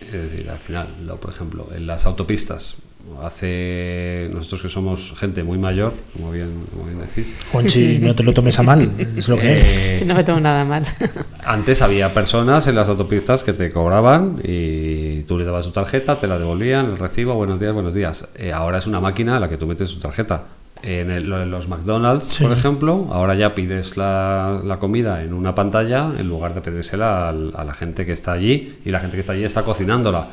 [0.00, 2.76] Es decir, al final, lo- por ejemplo, en las autopistas,
[3.22, 8.22] hace nosotros que somos gente muy mayor, como bien, como bien decís, Juanchi, no te
[8.22, 9.52] lo tomes a mal, es lo que
[9.96, 10.02] es.
[10.02, 10.84] eh, No me tomo nada mal.
[11.44, 16.18] Antes había personas en las autopistas que te cobraban y tú le dabas tu tarjeta,
[16.18, 18.28] te la devolvían, el recibo, buenos días, buenos días.
[18.36, 20.44] Eh, ahora es una máquina a la que tú metes tu tarjeta.
[20.82, 22.44] En, el- los McDonald's, Sí.
[22.44, 27.28] por ejemplo, ahora ya pides la, la comida en una pantalla en lugar de pedírsela
[27.28, 30.28] al- a la gente que está allí y la gente que está allí está cocinándola.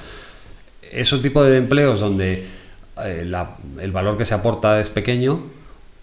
[0.91, 2.45] Esos tipos de empleos donde
[3.03, 5.41] eh, la- el valor que se aporta es pequeño,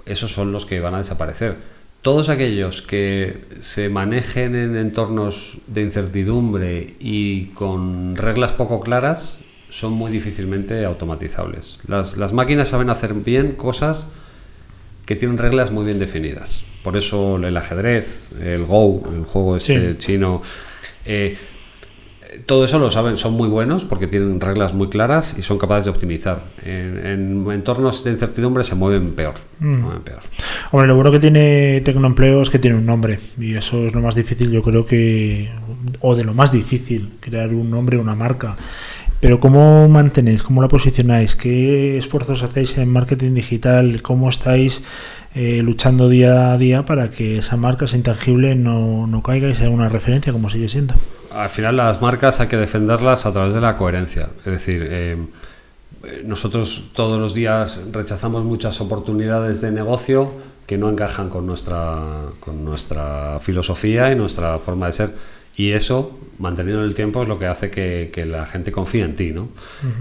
[0.07, 1.57] esos son los que van a desaparecer.
[2.03, 9.38] Todos aquellos que se manejen en entornos de incertidumbre y con reglas poco claras
[9.70, 11.78] son muy difícilmente automatizables.
[11.86, 14.09] Las, las máquinas saben hacer bien cosas
[15.07, 16.64] que tienen reglas muy bien definidas.
[16.82, 19.98] Por eso el ajedrez, el Go, el juego este Sí.
[19.98, 20.42] chino,
[21.05, 21.36] eh,
[22.46, 25.84] todo eso lo saben, son muy buenos porque tienen reglas muy claras y son capaces
[25.84, 26.44] de optimizar.
[26.64, 29.34] En, en entornos de incertidumbre se mueven peor.
[29.61, 29.74] Mm.
[29.80, 30.20] mueven peor.
[30.70, 34.00] Hombre, lo bueno que tiene Tecnoempleo es que tiene un nombre y eso es lo
[34.00, 35.50] más difícil, yo creo que,
[36.00, 38.57] o de lo más difícil, crear un nombre, una marca.
[39.23, 40.43] Pero ¿cómo mantenéis?
[40.43, 41.37] ¿Cómo la posicionáis?
[41.37, 44.03] ¿Qué esfuerzos hacéis en marketing digital?
[44.03, 44.83] ¿Cómo estáis
[45.37, 49.55] eh, luchando día a día para que esa marca, esa intangible, no, no caiga y
[49.55, 50.95] sea una referencia como sigue siendo?
[51.33, 54.31] Al final las marcas hay que defenderlas a través de la coherencia.
[54.41, 55.16] Es decir, eh,
[56.25, 60.33] nosotros todos los días rechazamos muchas oportunidades de negocio
[60.66, 62.01] que no encajan con nuestra,
[62.41, 65.14] con nuestra filosofía y nuestra forma de ser.
[65.57, 69.05] Y eso, mantenido en el tiempo, es lo que hace que, que la gente confíe
[69.05, 69.32] en ti.
[69.32, 69.48] ¿no?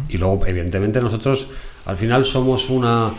[0.08, 1.50] Y luego, evidentemente, nosotros
[1.86, 3.14] al final somos una,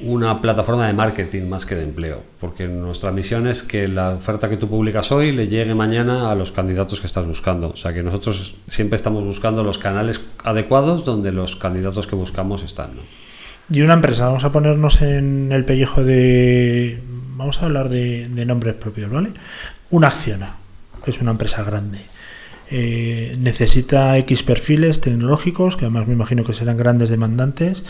[0.00, 4.48] una plataforma de marketing más que de empleo, porque nuestra misión es que la oferta
[4.48, 7.68] que tú publicas hoy le llegue mañana a los candidatos que estás buscando.
[7.68, 12.62] O sea que nosotros siempre estamos buscando los canales adecuados donde los candidatos que buscamos
[12.62, 12.96] están.
[12.96, 13.02] ¿no?
[13.70, 17.00] Y una empresa, vamos a ponernos en el pellejo de.
[17.36, 19.30] Vamos a hablar de, de nombres propios, ¿vale?
[19.90, 20.56] Una Acciona,
[21.08, 22.00] que es una empresa grande.
[22.70, 27.86] Eh, necesita X perfiles tecnológicos, que además me imagino que serán grandes demandantes.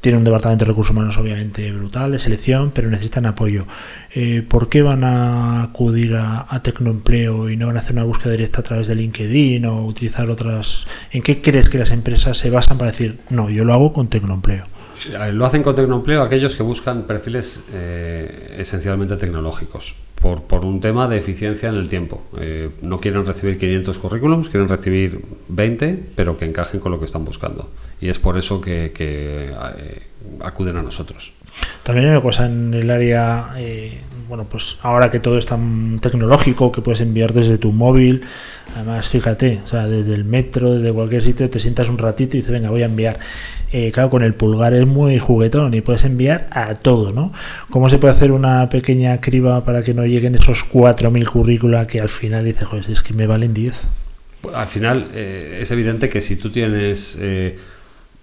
[0.00, 3.66] Tiene un departamento de recursos humanos obviamente brutal, de selección, pero necesitan apoyo.
[4.12, 8.02] Eh, ¿Por qué van a acudir a, a Tecnoempleo y no van a hacer una
[8.02, 10.88] búsqueda directa a través de LinkedIn o utilizar otras...
[11.12, 14.08] ¿En qué crees que las empresas se basan para decir, no, yo lo hago con
[14.08, 14.75] Tecnoempleo?
[15.12, 20.80] Eh, Lo hacen con Tecnoempleo aquellos que buscan perfiles eh, esencialmente tecnológicos, por, por un
[20.80, 22.22] tema de eficiencia en el tiempo.
[22.38, 27.04] Eh, no quieren recibir 500 currículums, quieren recibir 20, pero que encajen con lo que
[27.04, 27.70] están buscando.
[28.00, 29.54] Y es por eso que,
[30.40, 31.32] acuden a nosotros.
[31.82, 36.00] También hay una cosa en el área, eh, bueno, pues ahora que todo es tan
[36.00, 38.22] tecnológico, que puedes enviar desde tu móvil,
[38.74, 42.40] además fíjate, o sea, desde el metro, desde cualquier sitio, te sientas un ratito y
[42.40, 43.20] dices, venga, voy a enviar.
[43.72, 47.32] Eh, claro, con el pulgar es muy juguetón y puedes enviar a todo, ¿no?
[47.70, 52.00] ¿Cómo se puede hacer una pequeña criba para que no lleguen esos 4.000 currícula que
[52.00, 53.74] al final dices, joder, es que me valen 10?
[54.54, 57.58] al final eh, es evidente que si tú tienes eh,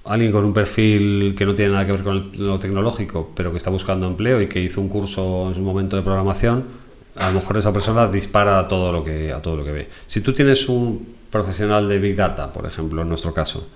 [0.06, 3.58] alguien con un perfil que no tiene nada que ver con lo tecnológico, pero que
[3.58, 6.66] está buscando empleo y que hizo un curso en su momento de programación,
[7.16, 9.90] a lo mejor esa persona dispara a todo lo que a todo lo que ve.
[10.08, 13.68] Si tú tienes un profesional de Big Data, por ejemplo, en nuestro caso,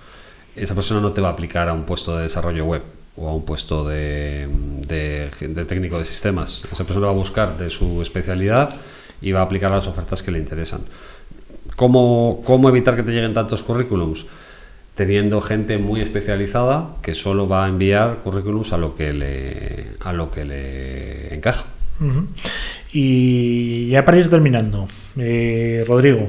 [0.54, 2.82] esa persona no te va a aplicar a un puesto de desarrollo web
[3.16, 4.48] o a un puesto de,
[4.86, 6.62] de- de técnico de sistemas.
[6.70, 8.74] Esa persona va a buscar de su especialidad
[9.20, 10.82] y va a aplicar las ofertas que le interesan.
[11.76, 14.26] ¿Cómo, cómo evitar que te lleguen tantos currículums?
[14.98, 20.12] Teniendo gente muy especializada que solo va a enviar currículums a lo que le, a
[20.12, 21.66] lo que le encaja.
[22.92, 26.28] Y ya para ir terminando, eh, Rodrigo,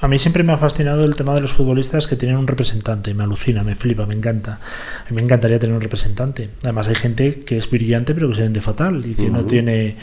[0.00, 3.14] a mí siempre me ha fascinado el tema de los futbolistas que tienen un representante,
[3.14, 4.58] me alucina, me flipa, me encanta.
[5.06, 6.50] A mí me encantaría tener un representante.
[6.64, 9.94] Además hay gente que es brillante pero que se vende fatal y que no tiene...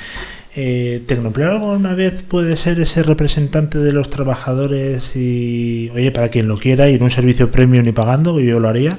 [0.54, 6.48] Eh, ¿Tecnoempleo alguna vez puede ser ese representante de los trabajadores y, oye, para quien
[6.48, 8.98] lo quiera, ir un servicio premium y pagando, yo lo haría,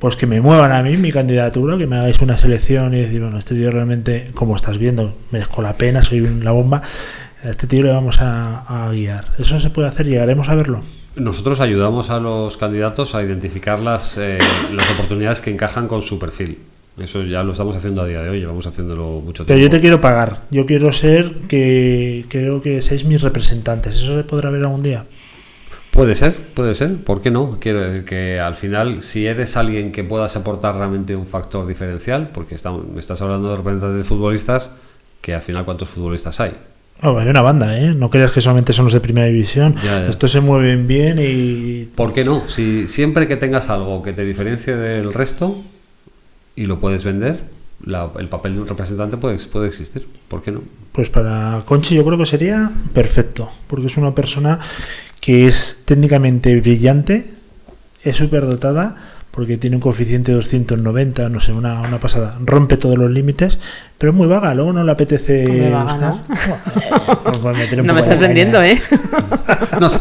[0.00, 3.20] pues que me muevan a mí mi candidatura, que me hagáis una selección y decir,
[3.20, 6.82] bueno, este tío realmente, como estás viendo, merezco la pena, soy la bomba,
[7.44, 9.26] a este tío le vamos a, a guiar.
[9.38, 10.82] Eso se puede hacer, llegaremos a verlo.
[11.14, 14.38] Nosotros ayudamos a los candidatos a identificar las, eh,
[14.72, 16.58] las oportunidades que encajan con su perfil.
[16.98, 19.62] Eso ya lo estamos haciendo a día de hoy, llevamos haciéndolo mucho Pero tiempo.
[19.62, 24.24] yo te quiero pagar, yo quiero ser que creo que seáis mis representantes, ¿eso se
[24.24, 25.06] podrá ver algún día?
[25.90, 27.58] Puede ser, puede ser, ¿por qué no?
[27.60, 32.30] Quiero decir que al final, si eres alguien que puedas aportar realmente un factor diferencial,
[32.32, 34.72] porque estamos, me estás hablando de representantes de futbolistas,
[35.20, 36.52] que al final, ¿cuántos futbolistas hay?
[37.02, 37.94] Oh, hay una banda, ¿eh?
[37.94, 39.74] No creas que solamente son los de primera división.
[39.76, 40.06] Ya, ya.
[40.06, 42.48] Estos se mueven bien y ¿Por qué no?
[42.48, 45.62] Si siempre que tengas algo que te diferencie del resto
[46.56, 47.40] y lo puedes vender,
[47.84, 50.06] la- el papel de un representante puede, puede existir.
[50.28, 50.62] ¿Por qué no?
[50.92, 54.58] Pues para Conchi yo creo que sería perfecto, porque es una persona
[55.20, 57.30] que es técnicamente brillante,
[58.04, 58.96] es súper dotada,
[59.30, 63.58] porque tiene un coeficiente de 290, no sé, una, una pasada, rompe todos los límites,
[64.02, 65.46] pero es muy vaga, luego no le apetece...
[65.46, 66.20] Muy vaga, ¿no?
[67.40, 68.72] Pues un No me estás vendiendo, caña.
[68.72, 68.82] ¿eh?
[69.80, 70.00] No, sé-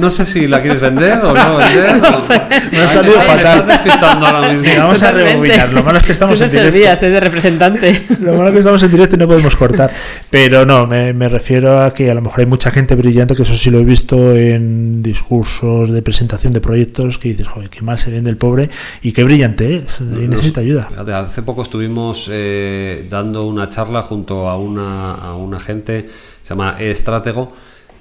[0.00, 1.96] no sé si la quieres vender o no vender.
[2.00, 2.40] No sé.
[2.70, 3.58] Me ha salido me fatal.
[3.58, 4.62] estás despistando ahora mismo.
[4.62, 5.72] Venga, vamos a rebobinar.
[5.72, 6.70] Lo malo es que estamos Tú no en directo.
[6.72, 8.02] servías, es de representante.
[8.20, 9.92] Lo malo es que estamos en directo y no podemos cortar.
[10.30, 13.42] Pero no, me, me refiero a que a lo mejor hay mucha gente brillante, que
[13.42, 17.82] eso sí lo he visto en discursos de presentación de proyectos, que dices, joder, qué
[17.82, 18.70] mal se vende el pobre
[19.02, 20.00] y qué brillante es.
[20.00, 20.88] Y necesita ayuda.
[21.26, 26.08] Hace poco estuvimos eh, dando una charla junto a una, a una gente,
[26.42, 27.52] se llama Estratego,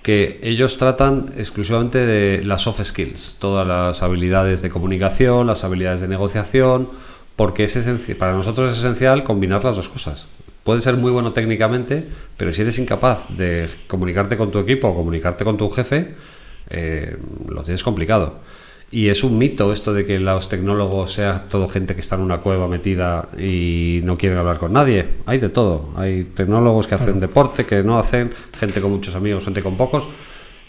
[0.01, 6.01] que ellos tratan exclusivamente de las soft skills, todas las habilidades de comunicación, las habilidades
[6.01, 6.87] de negociación,
[7.35, 7.75] porque es
[8.17, 10.27] para nosotros es esencial combinar las dos cosas.
[10.63, 12.03] Puedes ser muy bueno técnicamente,
[12.37, 16.15] pero si eres incapaz de comunicarte con tu equipo o comunicarte con tu jefe,
[16.69, 18.39] eh, lo tienes complicado.
[18.91, 22.21] Y es un mito esto de que los tecnólogos sea todo gente que está en
[22.21, 25.05] una cueva metida y no quieren hablar con nadie.
[25.25, 25.89] Hay de todo.
[25.97, 30.07] Hay tecnólogos que hacen deporte, que no hacen, gente con muchos amigos, gente con pocos.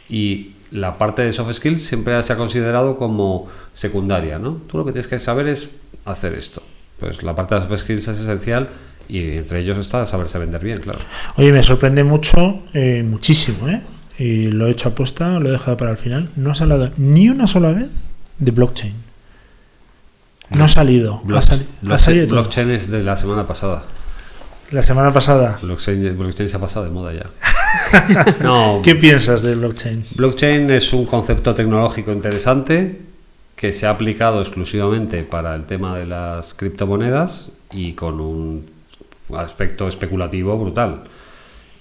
[0.08, 4.60] Y la parte de soft skills siempre se ha considerado como secundaria, ¿no?
[4.66, 5.70] Tú lo que tienes que saber es
[6.04, 6.62] hacer esto.
[6.98, 8.70] Pues la parte de soft skills es esencial
[9.08, 11.00] y entre ellos está saberse vender bien, claro.
[11.36, 13.82] Oye, me sorprende mucho, eh, muchísimo, ¿eh?
[14.18, 16.30] Y lo he hecho apuesta, lo he dejado para el final.
[16.36, 17.88] No has hablado ni una sola vez
[18.38, 18.94] de blockchain.
[20.50, 21.16] No ha salido.
[21.16, 23.82] Ha, Block- sali- ha blockchain, salido blockchain es de la semana pasada.
[24.70, 25.58] La semana pasada.
[25.62, 28.36] Blockchain, blockchain se ha pasado de moda ya.
[28.42, 30.04] no, ¿Qué piensas de blockchain?
[30.16, 33.00] blockchain es un concepto tecnológico interesante
[33.54, 38.66] que se ha aplicado exclusivamente para el tema de las criptomonedas y con un
[39.36, 41.04] aspecto especulativo brutal.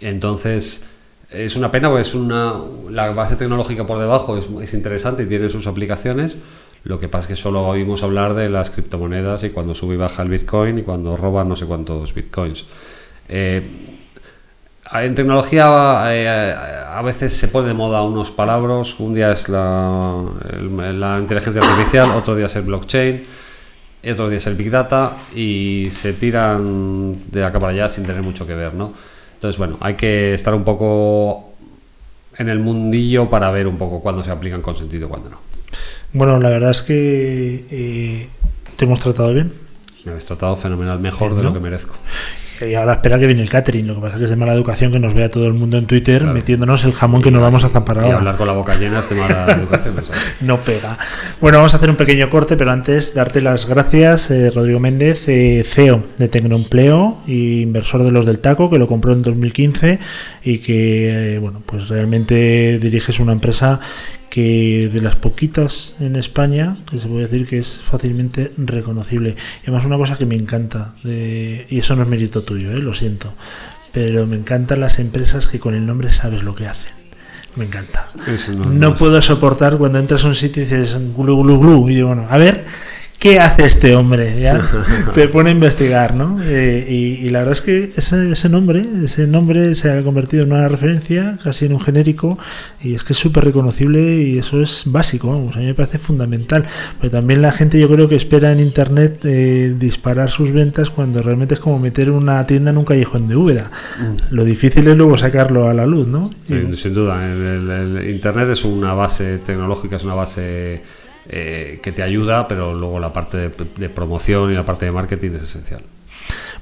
[0.02, 0.86] Entonces,
[1.36, 2.54] es una pena porque es una,
[2.90, 6.38] la base tecnológica por debajo es, es interesante y tiene sus aplicaciones.
[6.84, 9.98] Lo que pasa es que solo oímos hablar de las criptomonedas y cuando sube y
[9.98, 12.66] baja el Bitcoin y cuando roban no sé cuántos Bitcoins.
[13.28, 13.96] Eh,
[14.94, 16.56] en tecnología eh,
[16.88, 19.00] a veces se pone de moda unos palabras.
[19.00, 20.24] Un día es la,
[20.62, 23.26] la inteligencia artificial, otro día es el blockchain,
[24.12, 28.22] otro día es el big data y se tiran de acá para allá sin tener
[28.22, 28.94] mucho que ver, ¿no?
[29.36, 31.54] Entonces, bueno, hay que estar un poco
[32.38, 35.38] en el mundillo para ver un poco cuándo se aplican con sentido y cuándo no.
[36.14, 38.30] Bueno, la verdad es que eh,
[38.76, 39.54] te hemos tratado bien.
[40.04, 41.96] Me habéis tratado fenomenal, mejor de lo que merezco.
[42.62, 43.88] Y ahora espera que viene el catering.
[43.88, 45.78] Lo que pasa es que es de mala educación que nos vea todo el mundo
[45.78, 46.34] en Twitter Claro.
[46.34, 48.18] metiéndonos el jamón que nos vamos a zampar Y ahora.
[48.20, 49.96] hablar con la boca llena es de mala educación.
[50.42, 50.98] No pega.
[51.42, 55.28] Bueno, vamos a hacer un pequeño corte, pero antes darte las gracias, eh, Rodrigo Méndez,
[55.28, 60.00] eh, CEO de Tecnoempleo y inversor de los del Taco, que lo compró en 2015
[60.44, 63.80] y que, eh, bueno, pues realmente diriges una empresa
[64.36, 69.38] que de las poquitas en España, que se puede decir que es fácilmente reconocible.
[69.62, 72.80] Y además una cosa que me encanta, de- y eso no es mérito tuyo, ¿eh?
[72.80, 73.34] lo siento,
[73.94, 76.92] pero me encantan las empresas que con el nombre sabes lo que hacen.
[77.56, 78.10] Me encanta.
[78.28, 81.58] Eso no- No no- puedo soportar cuando entras a un sitio y dices glu glu
[81.58, 82.66] glu y digo, bueno, a ver,
[83.20, 84.40] ¿qué hace este hombre?
[84.40, 84.62] ¿Ya?
[85.16, 86.38] Te pone a investigar, ¿no?
[86.44, 90.44] Eh, y, y la verdad es que ese, ese nombre, ese nombre se ha convertido
[90.44, 92.38] en una referencia, casi en un genérico,
[92.84, 95.98] y es que es súper reconocible y eso es básico, vamos, a mí me parece
[95.98, 96.66] fundamental.
[97.02, 101.22] Pero también la gente yo creo que espera en internet eh, disparar sus ventas cuando
[101.24, 103.72] realmente es como meter una tienda en un callejón de Úbeda.
[104.30, 106.32] Lo difícil es luego sacarlo a la luz, ¿no?
[106.50, 110.82] Y- sin duda, el, el- el Internet es una base tecnológica, es una base
[111.28, 114.92] eh, que te ayuda, pero luego la parte de, de promoción y la parte de
[114.92, 115.82] marketing es esencial.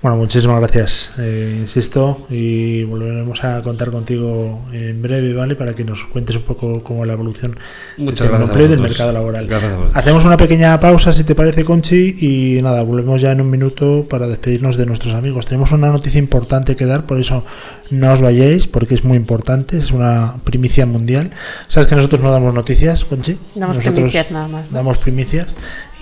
[0.04, 5.56] Bueno, muchísimas gracias, eh, insisto, y volveremos a contar contigo en breve, ¿vale?
[5.56, 7.56] Para que nos cuentes un poco cómo la evolución
[7.96, 9.48] Muchas del gracias a empleo y del mercado laboral.
[9.48, 9.96] Gracias a vosotros.
[9.96, 14.06] Hacemos una pequeña pausa, si te parece, Conchi, y nada, volvemos ya en un minuto
[14.10, 15.46] para despedirnos de nuestros amigos.
[15.46, 17.46] Tenemos una noticia importante que dar, por eso
[17.90, 21.32] no os vayáis, porque es muy importante, es una primicia mundial.
[21.68, 23.38] ¿Sabes que nosotros no damos noticias, Conchi?
[23.56, 24.76] Damos nosotros primicias nada más, ¿no?
[24.76, 25.48] Damos primicias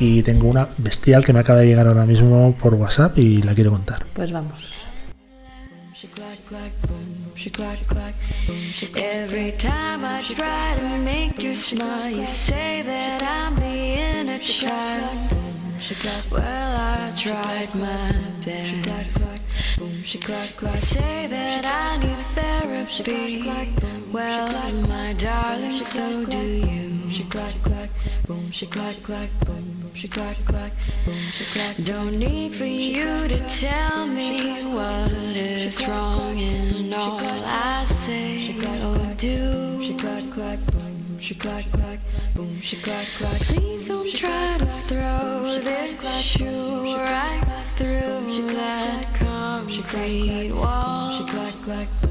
[0.01, 3.53] y tengo una bestial que me acaba de llegar ahora mismo por WhatsApp y la
[3.53, 4.03] quiero contar.
[4.13, 4.73] Pues vamos.
[8.95, 15.37] Every time I try to make you smile, you say that I'm being a child.
[16.31, 18.11] Well, I tried my
[18.43, 19.19] best.
[20.75, 23.43] Say that I need therapy.
[24.11, 26.81] Well, my darling, so do you.
[28.27, 30.73] boom, she clack, clack, boom, she clack, clack,
[31.05, 31.77] boom, she clack.
[31.83, 39.13] Don't need for you to tell me what is wrong in all I say or
[39.15, 39.81] do.
[39.83, 41.99] She clack, clack, boom, she clack, clack,
[42.35, 43.39] boom, she clack, clack.
[43.41, 47.43] Please don't try to throw this shoe right
[47.75, 51.11] through that concrete wall.
[51.11, 52.10] She clack, clack, boom.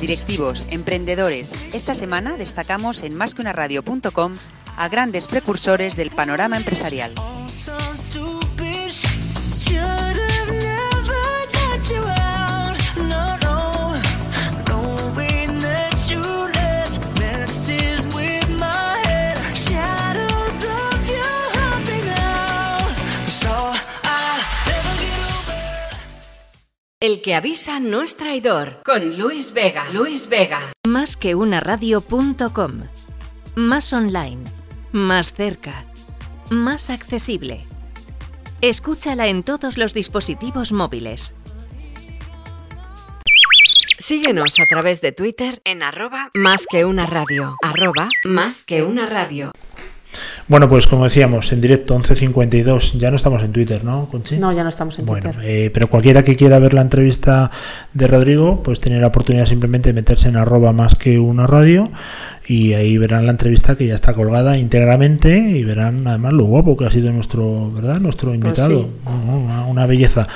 [0.00, 1.52] directivos, emprendedores.
[1.72, 4.34] Esta semana destacamos en másqueunaradio.com
[4.76, 7.12] a grandes precursores del panorama empresarial.
[27.02, 28.82] El que avisa no es traidor.
[28.84, 29.88] Con Luis Vega.
[29.88, 30.74] Luis Vega.
[30.86, 32.82] Más que una radio.com.
[33.56, 34.44] Más online.
[34.92, 35.86] Más cerca.
[36.50, 37.64] Más accesible.
[38.60, 41.34] Escúchala en todos los dispositivos móviles.
[43.98, 47.56] Síguenos a través de Twitter en arroba más que una radio.
[47.62, 49.52] Arroba más que una radio.
[50.48, 54.36] Bueno, pues como decíamos, en directo 11.52, ya no estamos en Twitter, ¿no, Conchi?
[54.38, 55.48] No, ya no estamos en Bueno, Twitter.
[55.48, 57.50] eh, pero cualquiera que quiera ver la entrevista
[57.94, 61.90] de Rodrigo, pues tiene la oportunidad simplemente de meterse en arroba más que una radio
[62.46, 66.76] y ahí verán la entrevista que ya está colgada íntegramente y verán además lo guapo
[66.76, 68.00] que ha sido nuestro, ¿verdad?
[68.00, 68.80] Nuestro invitado.
[68.82, 68.86] sí.
[69.32, 70.26] Una, una belleza.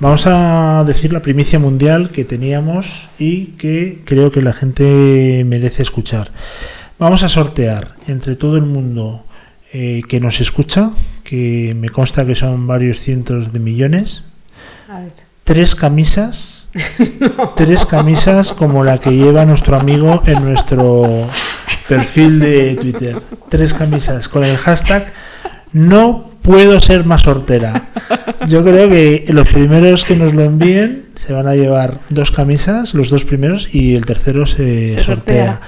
[0.00, 5.82] Vamos a decir la primicia mundial que teníamos y que creo que la gente merece
[5.82, 6.30] escuchar.
[6.98, 9.24] Vamos a sortear entre todo el mundo
[9.72, 10.90] eh, que nos escucha,
[11.22, 14.24] que me consta que son varios cientos de millones,
[14.88, 15.12] A ver.
[15.44, 16.68] tres camisas,
[17.56, 21.26] tres camisas como la que lleva nuestro amigo en nuestro
[21.88, 23.20] perfil de Twitter.
[23.48, 25.12] Tres camisas con el hashtag
[25.72, 27.90] no puedo ser más hortera.
[28.48, 32.94] Yo creo que los primeros que nos lo envíen se van a llevar dos camisas,
[32.94, 35.04] los dos primeros, y el tercero se, Se sortea.
[35.04, 35.60] sortea.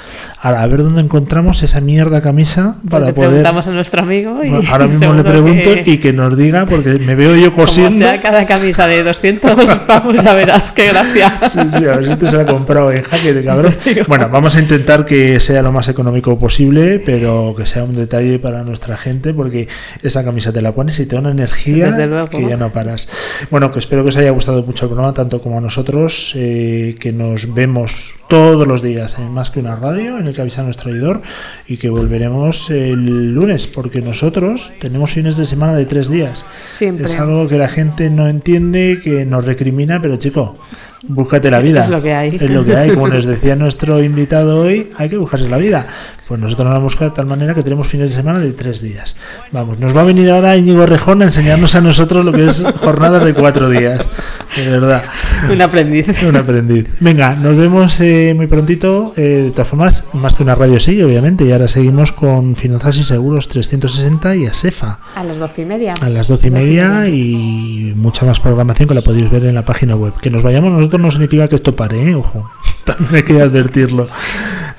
[0.42, 3.30] Ahora, a ver dónde encontramos esa mierda camisa para le poder.
[3.30, 6.66] preguntamos a nuestro amigo y Bueno, ahora mismo le pregunto que- y que nos diga,
[6.66, 7.98] porque me veo yo Como cosiendo.
[7.98, 9.54] sea cada camisa de 200
[9.86, 11.40] pavos, ya verás qué gracia.
[11.48, 13.74] Sí, sí, a ver si te se la ha comprado en jaque de cabrón.
[14.06, 18.38] Bueno, vamos a intentar que sea lo más económico posible, pero que sea un detalle
[18.38, 19.66] para nuestra gente, porque
[20.02, 22.28] esa camisa te la pones y te da una energía luego.
[22.28, 23.08] que ya no paras.
[23.50, 26.96] Bueno, que espero que os haya gustado mucho el programa, tanto como a nosotros, eh,
[26.98, 30.62] que nos vemos todos los días en Más que una radio, en el que avisa
[30.62, 31.22] nuestro oidor,
[31.66, 36.46] y que volveremos el lunes, porque nosotros tenemos fines de semana de tres días.
[36.62, 37.06] Siempre.
[37.06, 40.56] Es algo que la gente no entiende, que nos recrimina, pero chico,
[41.02, 41.84] búscate la vida.
[41.84, 42.36] Es lo que hay.
[42.40, 42.90] Es lo que hay.
[42.90, 45.86] Como nos decía nuestro invitado hoy, hay que buscarse la vida.
[46.28, 48.52] Pues nosotros nos la hemos buscado de tal manera que tenemos fines de semana de
[48.52, 49.16] tres días.
[49.50, 52.62] Vamos, nos va a venir ahora Íñigo Rejón a enseñarnos a nosotros lo que es
[52.76, 54.08] jornadas de cuatro días.
[54.56, 55.02] De verdad.
[55.50, 56.06] Un aprendiz.
[56.22, 56.86] Un aprendiz.
[57.00, 59.12] Venga, nos vemos eh, muy prontito.
[59.16, 61.44] Eh, de todas formas, más que una radio sí, obviamente.
[61.44, 65.94] Y ahora seguimos con Finanzas y Seguros 360 y ASEFA A las doce y media.
[66.00, 69.64] a las doce y media y mucha más programación que la podéis ver en la
[69.64, 70.12] página web.
[70.20, 72.14] Que nos vayamos nosotros no significa que esto pare, ¿eh?
[72.14, 72.50] ojo.
[72.84, 74.08] También hay que advertirlo.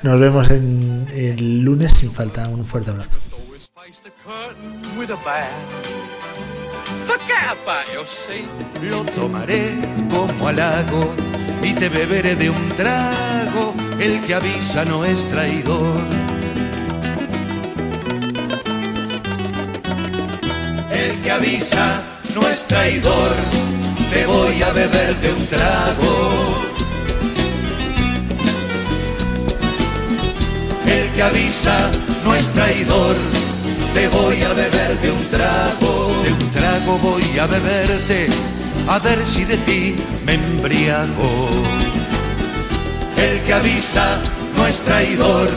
[0.02, 2.48] Nos vemos en el lunes sin falta.
[2.48, 3.18] Un fuerte abrazo.
[8.82, 9.70] Lo tomaré
[10.10, 11.14] como halago
[11.62, 13.74] y te beberé de un trago.
[14.00, 16.02] El que avisa no es traidor.
[20.90, 22.02] El que avisa
[22.34, 23.81] no es traidor.
[24.12, 26.14] Te voy a beber de un trago.
[30.86, 31.90] El que avisa
[32.24, 33.16] no es traidor.
[33.94, 36.12] Te voy a beber de un trago.
[36.24, 38.28] De un trago voy a beberte.
[38.88, 39.96] A ver si de ti
[40.26, 41.48] me embriago.
[43.16, 44.20] El que avisa
[44.56, 45.48] no es traidor.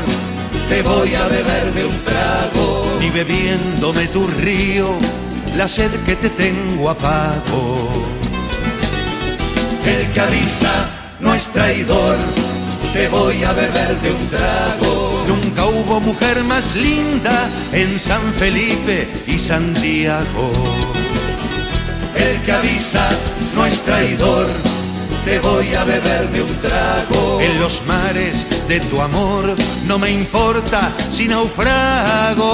[0.69, 2.97] Te voy a beber de un trago.
[2.99, 4.87] Ni bebiéndome tu río,
[5.57, 8.24] la sed que te tengo apago.
[9.85, 12.17] El que avisa no es traidor.
[12.91, 15.23] Te voy a beber de un trago.
[15.27, 20.51] Nunca hubo mujer más linda en San Felipe y Santiago.
[22.15, 23.09] El que avisa
[23.55, 24.47] no es traidor.
[25.23, 27.39] Te voy a beber de un trago.
[27.41, 29.55] En los mares de tu amor
[29.85, 32.45] no me importa si naufrago.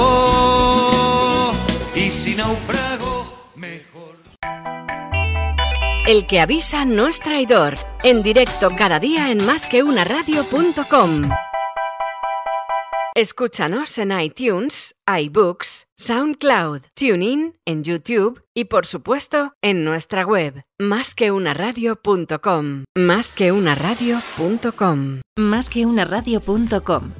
[1.94, 2.81] Y si naufrago,
[6.06, 7.76] El que avisa no es traidor.
[8.02, 11.22] En directo cada día en másqueunaradio.com.
[13.14, 22.82] Escúchanos en iTunes, iBooks, SoundCloud, TuneIn, en YouTube y por supuesto en nuestra web másqueunaradio.com.
[22.96, 25.20] Másqueunaradio.com.
[25.36, 27.12] Más que una radio.com.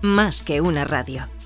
[0.00, 1.39] Más que una radio.